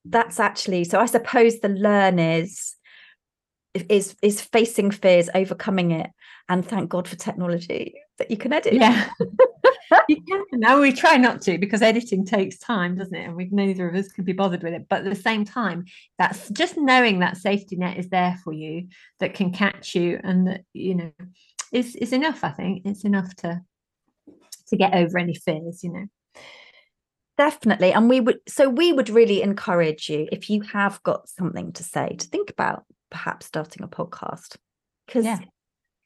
that's 0.06 0.40
actually 0.40 0.84
so 0.84 1.00
I 1.00 1.08
suppose 1.08 1.60
the 1.60 1.70
learn 1.70 2.20
is 2.20 2.76
is 3.74 4.16
is 4.22 4.42
facing 4.42 4.92
fears, 4.92 5.30
overcoming 5.34 5.92
it, 5.92 6.10
and 6.50 6.66
thank 6.66 6.90
God 6.90 7.08
for 7.08 7.16
technology 7.16 7.96
that 8.20 8.30
you 8.30 8.38
can 8.38 8.54
edit. 8.54 8.74
Yeah. 8.74 9.10
you 10.10 10.22
can. 10.22 10.44
Now 10.54 10.80
we 10.80 10.92
try 10.92 11.18
not 11.18 11.42
to 11.44 11.58
because 11.58 11.82
editing 11.82 12.26
takes 12.26 12.60
time, 12.60 12.96
doesn't 12.96 13.16
it? 13.16 13.26
And 13.26 13.36
we 13.36 13.50
neither 13.52 13.90
of 13.90 13.96
us 13.96 14.10
can 14.10 14.24
be 14.24 14.34
bothered 14.34 14.62
with 14.62 14.74
it. 14.74 14.88
But 14.88 15.06
at 15.06 15.10
the 15.10 15.16
same 15.16 15.46
time, 15.46 15.86
that's 16.20 16.50
just 16.50 16.78
knowing 16.78 17.20
that 17.20 17.38
safety 17.38 17.76
net 17.76 17.98
is 17.98 18.10
there 18.10 18.38
for 18.44 18.54
you 18.54 18.88
that 19.20 19.34
can 19.34 19.52
catch 19.52 19.96
you 19.96 20.20
and 20.24 20.48
that, 20.48 20.62
you 20.74 20.96
know, 20.96 21.12
is 21.72 21.96
is 21.96 22.14
enough, 22.14 22.44
I 22.44 22.52
think. 22.52 22.84
It's 22.86 23.06
enough 23.06 23.36
to 23.38 23.62
to 24.68 24.78
get 24.78 24.94
over 24.94 25.18
any 25.18 25.34
fears, 25.34 25.84
you 25.84 25.92
know. 25.92 26.06
Definitely. 27.42 27.92
And 27.92 28.08
we 28.08 28.20
would 28.20 28.38
so 28.48 28.70
we 28.70 28.94
would 28.94 29.10
really 29.10 29.42
encourage 29.42 30.10
you 30.10 30.28
if 30.32 30.48
you 30.48 30.62
have 30.62 31.02
got 31.02 31.28
something 31.28 31.72
to 31.74 31.84
say 31.84 32.16
to 32.20 32.28
think 32.28 32.52
about 32.52 32.86
perhaps 33.10 33.48
starting 33.48 33.82
a 33.82 33.88
podcast. 33.88 34.58
Because 35.08 35.26
yeah. 35.26 35.40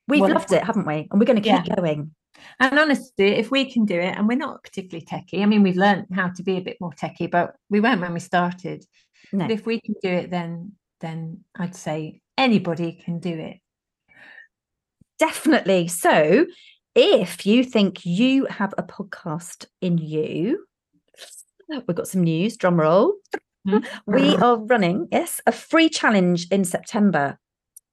we've 0.07 0.21
well, 0.21 0.31
loved 0.31 0.53
it, 0.53 0.63
haven't 0.63 0.87
we? 0.87 1.09
And 1.11 1.19
we're 1.19 1.25
going 1.25 1.41
to 1.41 1.49
keep 1.49 1.67
yeah. 1.67 1.75
going. 1.75 2.15
And 2.61 2.79
honestly, 2.79 3.35
if 3.35 3.51
we 3.51 3.69
can 3.69 3.83
do 3.83 3.99
it, 3.99 4.17
and 4.17 4.29
we're 4.29 4.37
not 4.37 4.63
particularly 4.63 5.05
techie, 5.05 5.41
I 5.41 5.45
mean, 5.45 5.61
we've 5.61 5.75
learned 5.75 6.05
how 6.13 6.29
to 6.29 6.41
be 6.41 6.55
a 6.55 6.61
bit 6.61 6.77
more 6.79 6.91
techie, 6.91 7.29
but 7.29 7.55
we 7.69 7.81
weren't 7.81 7.99
when 7.99 8.13
we 8.13 8.21
started. 8.21 8.85
No. 9.33 9.45
But 9.45 9.51
if 9.51 9.65
we 9.65 9.81
can 9.81 9.95
do 10.01 10.09
it, 10.09 10.31
then 10.31 10.71
then 11.01 11.43
I'd 11.53 11.75
say 11.75 12.21
anybody 12.37 12.93
can 13.03 13.19
do 13.19 13.33
it. 13.37 13.57
Definitely. 15.19 15.89
So, 15.89 16.45
if 16.95 17.45
you 17.45 17.65
think 17.65 18.05
you 18.05 18.45
have 18.45 18.73
a 18.77 18.83
podcast 18.83 19.65
in 19.81 19.97
you, 19.97 20.65
we've 21.69 21.95
got 21.95 22.07
some 22.07 22.23
news. 22.23 22.57
Drum 22.57 22.79
roll. 22.79 23.15
Mm-hmm. 23.67 24.11
We 24.11 24.35
are 24.37 24.57
running, 24.57 25.07
yes, 25.11 25.41
a 25.47 25.51
free 25.51 25.89
challenge 25.89 26.47
in 26.51 26.65
September, 26.65 27.39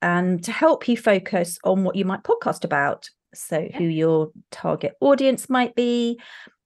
and 0.02 0.42
to 0.44 0.52
help 0.52 0.86
you 0.86 0.96
focus 0.96 1.58
on 1.64 1.84
what 1.84 1.96
you 1.96 2.04
might 2.04 2.24
podcast 2.24 2.64
about 2.64 3.08
so 3.34 3.68
who 3.74 3.84
your 3.84 4.30
target 4.50 4.94
audience 5.00 5.48
might 5.48 5.74
be, 5.74 6.20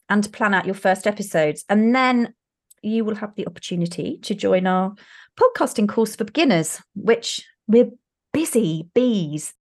and 0.08 0.24
to 0.24 0.30
plan 0.30 0.54
out 0.54 0.66
your 0.66 0.74
first 0.74 1.06
episodes. 1.06 1.64
And 1.68 1.94
then 1.94 2.34
you 2.82 3.04
will 3.04 3.14
have 3.14 3.34
the 3.36 3.46
opportunity 3.46 4.18
to 4.22 4.34
join 4.34 4.66
our 4.66 4.94
podcasting 5.38 5.88
course 5.88 6.16
for 6.16 6.24
beginners, 6.24 6.80
which 6.94 7.46
we're 7.66 7.90
busy 8.32 8.88
bees 8.94 9.54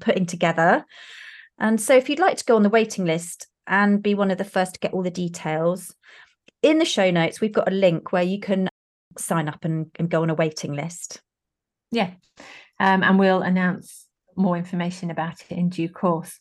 putting 0.00 0.26
together. 0.26 0.84
And 1.58 1.80
so 1.80 1.94
if 1.94 2.08
you'd 2.08 2.18
like 2.18 2.36
to 2.38 2.44
go 2.44 2.56
on 2.56 2.62
the 2.62 2.70
waiting 2.70 3.04
list 3.04 3.46
and 3.66 4.02
be 4.02 4.14
one 4.14 4.30
of 4.30 4.38
the 4.38 4.44
first 4.44 4.74
to 4.74 4.80
get 4.80 4.92
all 4.92 5.02
the 5.02 5.10
details, 5.10 5.94
in 6.62 6.78
the 6.78 6.84
show 6.84 7.10
notes, 7.10 7.40
we've 7.40 7.52
got 7.52 7.68
a 7.68 7.74
link 7.74 8.12
where 8.12 8.22
you 8.22 8.40
can 8.40 8.68
sign 9.18 9.48
up 9.48 9.64
and, 9.64 9.86
and 9.98 10.08
go 10.08 10.22
on 10.22 10.30
a 10.30 10.34
waiting 10.34 10.72
list. 10.72 11.20
Yeah. 11.90 12.10
Um, 12.78 13.02
and 13.02 13.18
we'll 13.18 13.42
announce 13.42 14.06
more 14.36 14.56
information 14.56 15.10
about 15.10 15.42
it 15.50 15.56
in 15.56 15.68
due 15.68 15.88
course 15.88 16.38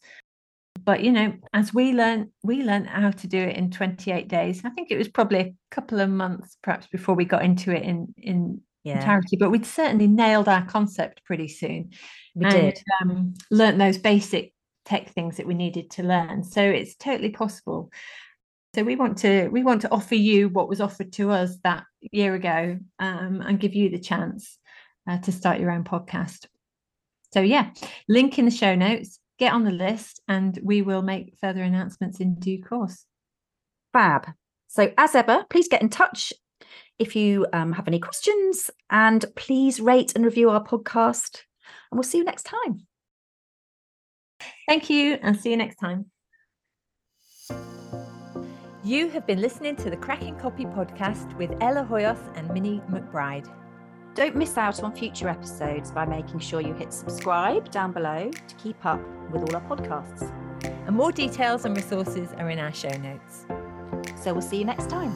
but 0.86 1.03
you 1.03 1.12
know 1.12 1.34
as 1.53 1.73
we 1.73 1.93
learn 1.93 2.32
we 2.43 2.63
learned 2.63 2.88
how 2.88 3.12
to 3.12 3.27
do 3.27 3.38
it 3.38 3.55
in 3.55 3.69
28 3.69 4.27
days 4.27 4.62
i 4.63 4.69
think 4.69 4.89
it 4.91 4.97
was 4.97 5.08
probably 5.08 5.39
a 5.39 5.53
couple 5.71 5.99
of 5.99 6.10
months 6.10 6.58
perhaps 6.63 6.88
before 6.88 7.15
we 7.15 7.25
got 7.25 7.43
into 7.43 7.75
it 7.75 7.84
in 7.84 8.13
in 8.17 8.62
yeah. 8.84 8.95
entirety 8.95 9.36
but 9.38 9.51
we'd 9.51 9.65
certainly 9.65 10.08
nailed 10.08 10.47
our 10.47 10.65
concept 10.65 11.23
pretty 11.25 11.47
soon 11.47 11.89
we 12.36 12.45
and, 12.45 12.53
did 12.53 12.84
um, 13.01 13.34
learned 13.51 13.82
those 13.82 13.97
basic 13.97 14.53
tech 14.86 15.10
things 15.10 15.38
that 15.38 15.45
we 15.47 15.53
needed 15.53 15.89
to 15.89 16.03
learn 16.03 16.43
so 16.43 16.62
it's 16.62 16.95
totally 16.95 17.29
possible 17.29 17.91
so 18.75 18.84
we 18.84 18.95
want 18.95 19.17
to 19.19 19.47
we 19.49 19.63
want 19.63 19.82
to 19.82 19.91
offer 19.91 20.15
you 20.15 20.49
what 20.49 20.69
was 20.69 20.82
offered 20.82 21.12
to 21.13 21.32
us 21.32 21.58
that 21.63 21.84
year 22.12 22.36
ago 22.36 22.77
um, 22.99 23.41
and 23.41 23.60
give 23.60 23.73
you 23.73 23.89
the 23.89 23.99
chance 23.99 24.58
uh, 25.08 25.17
to 25.17 25.32
start 25.32 25.60
your 25.60 25.71
own 25.71 25.84
podcast 25.84 26.45
so, 27.32 27.41
yeah, 27.41 27.71
link 28.08 28.39
in 28.39 28.45
the 28.45 28.51
show 28.51 28.75
notes, 28.75 29.19
get 29.38 29.53
on 29.53 29.63
the 29.63 29.71
list, 29.71 30.21
and 30.27 30.58
we 30.63 30.82
will 30.82 31.01
make 31.01 31.38
further 31.39 31.62
announcements 31.62 32.19
in 32.19 32.36
due 32.36 32.62
course. 32.62 33.05
Fab. 33.93 34.27
So, 34.67 34.91
as 34.97 35.15
ever, 35.15 35.45
please 35.49 35.67
get 35.67 35.82
in 35.82 35.89
touch 35.89 36.34
if 36.97 37.15
you 37.15 37.45
um, 37.53 37.71
have 37.73 37.88
any 37.88 37.99
questions 37.99 38.69
and 38.89 39.23
please 39.36 39.79
rate 39.79 40.13
and 40.15 40.25
review 40.25 40.49
our 40.49 40.63
podcast. 40.63 41.43
And 41.91 41.97
we'll 41.97 42.03
see 42.03 42.17
you 42.17 42.23
next 42.23 42.43
time. 42.43 42.88
Thank 44.67 44.89
you, 44.89 45.17
and 45.21 45.39
see 45.39 45.51
you 45.51 45.58
next 45.58 45.77
time. 45.77 46.12
You 48.89 49.08
have 49.10 49.28
been 49.28 49.39
listening 49.39 49.75
to 49.75 49.91
the 49.91 49.97
Cracking 49.97 50.36
Copy 50.39 50.65
podcast 50.65 51.38
with 51.38 51.52
Ella 51.62 51.88
Hoyos 51.88 52.17
and 52.36 52.52
Minnie 52.52 52.82
McBride. 52.89 53.47
Don't 54.15 54.36
miss 54.36 54.58
out 54.58 54.82
on 54.82 54.95
future 54.95 55.30
episodes 55.30 55.91
by 55.91 56.06
making 56.08 56.39
sure 56.39 56.60
you 56.60 56.73
hit 56.73 56.91
subscribe 56.91 57.69
down 57.69 57.91
below 57.91 58.32
to 58.32 58.56
keep 58.56 58.84
up 58.84 58.99
with 59.30 59.43
all 59.43 59.56
our 59.56 59.62
podcasts. 59.62 60.34
And 60.88 60.95
more 60.95 61.12
details 61.12 61.65
and 61.65 61.75
resources 61.75 62.30
are 62.39 62.49
in 62.49 62.58
our 62.58 62.73
show 62.73 62.89
notes. 62.97 63.45
So 64.19 64.34
we'll 64.34 64.41
see 64.41 64.58
you 64.58 64.65
next 64.65 64.89
time. 64.89 65.15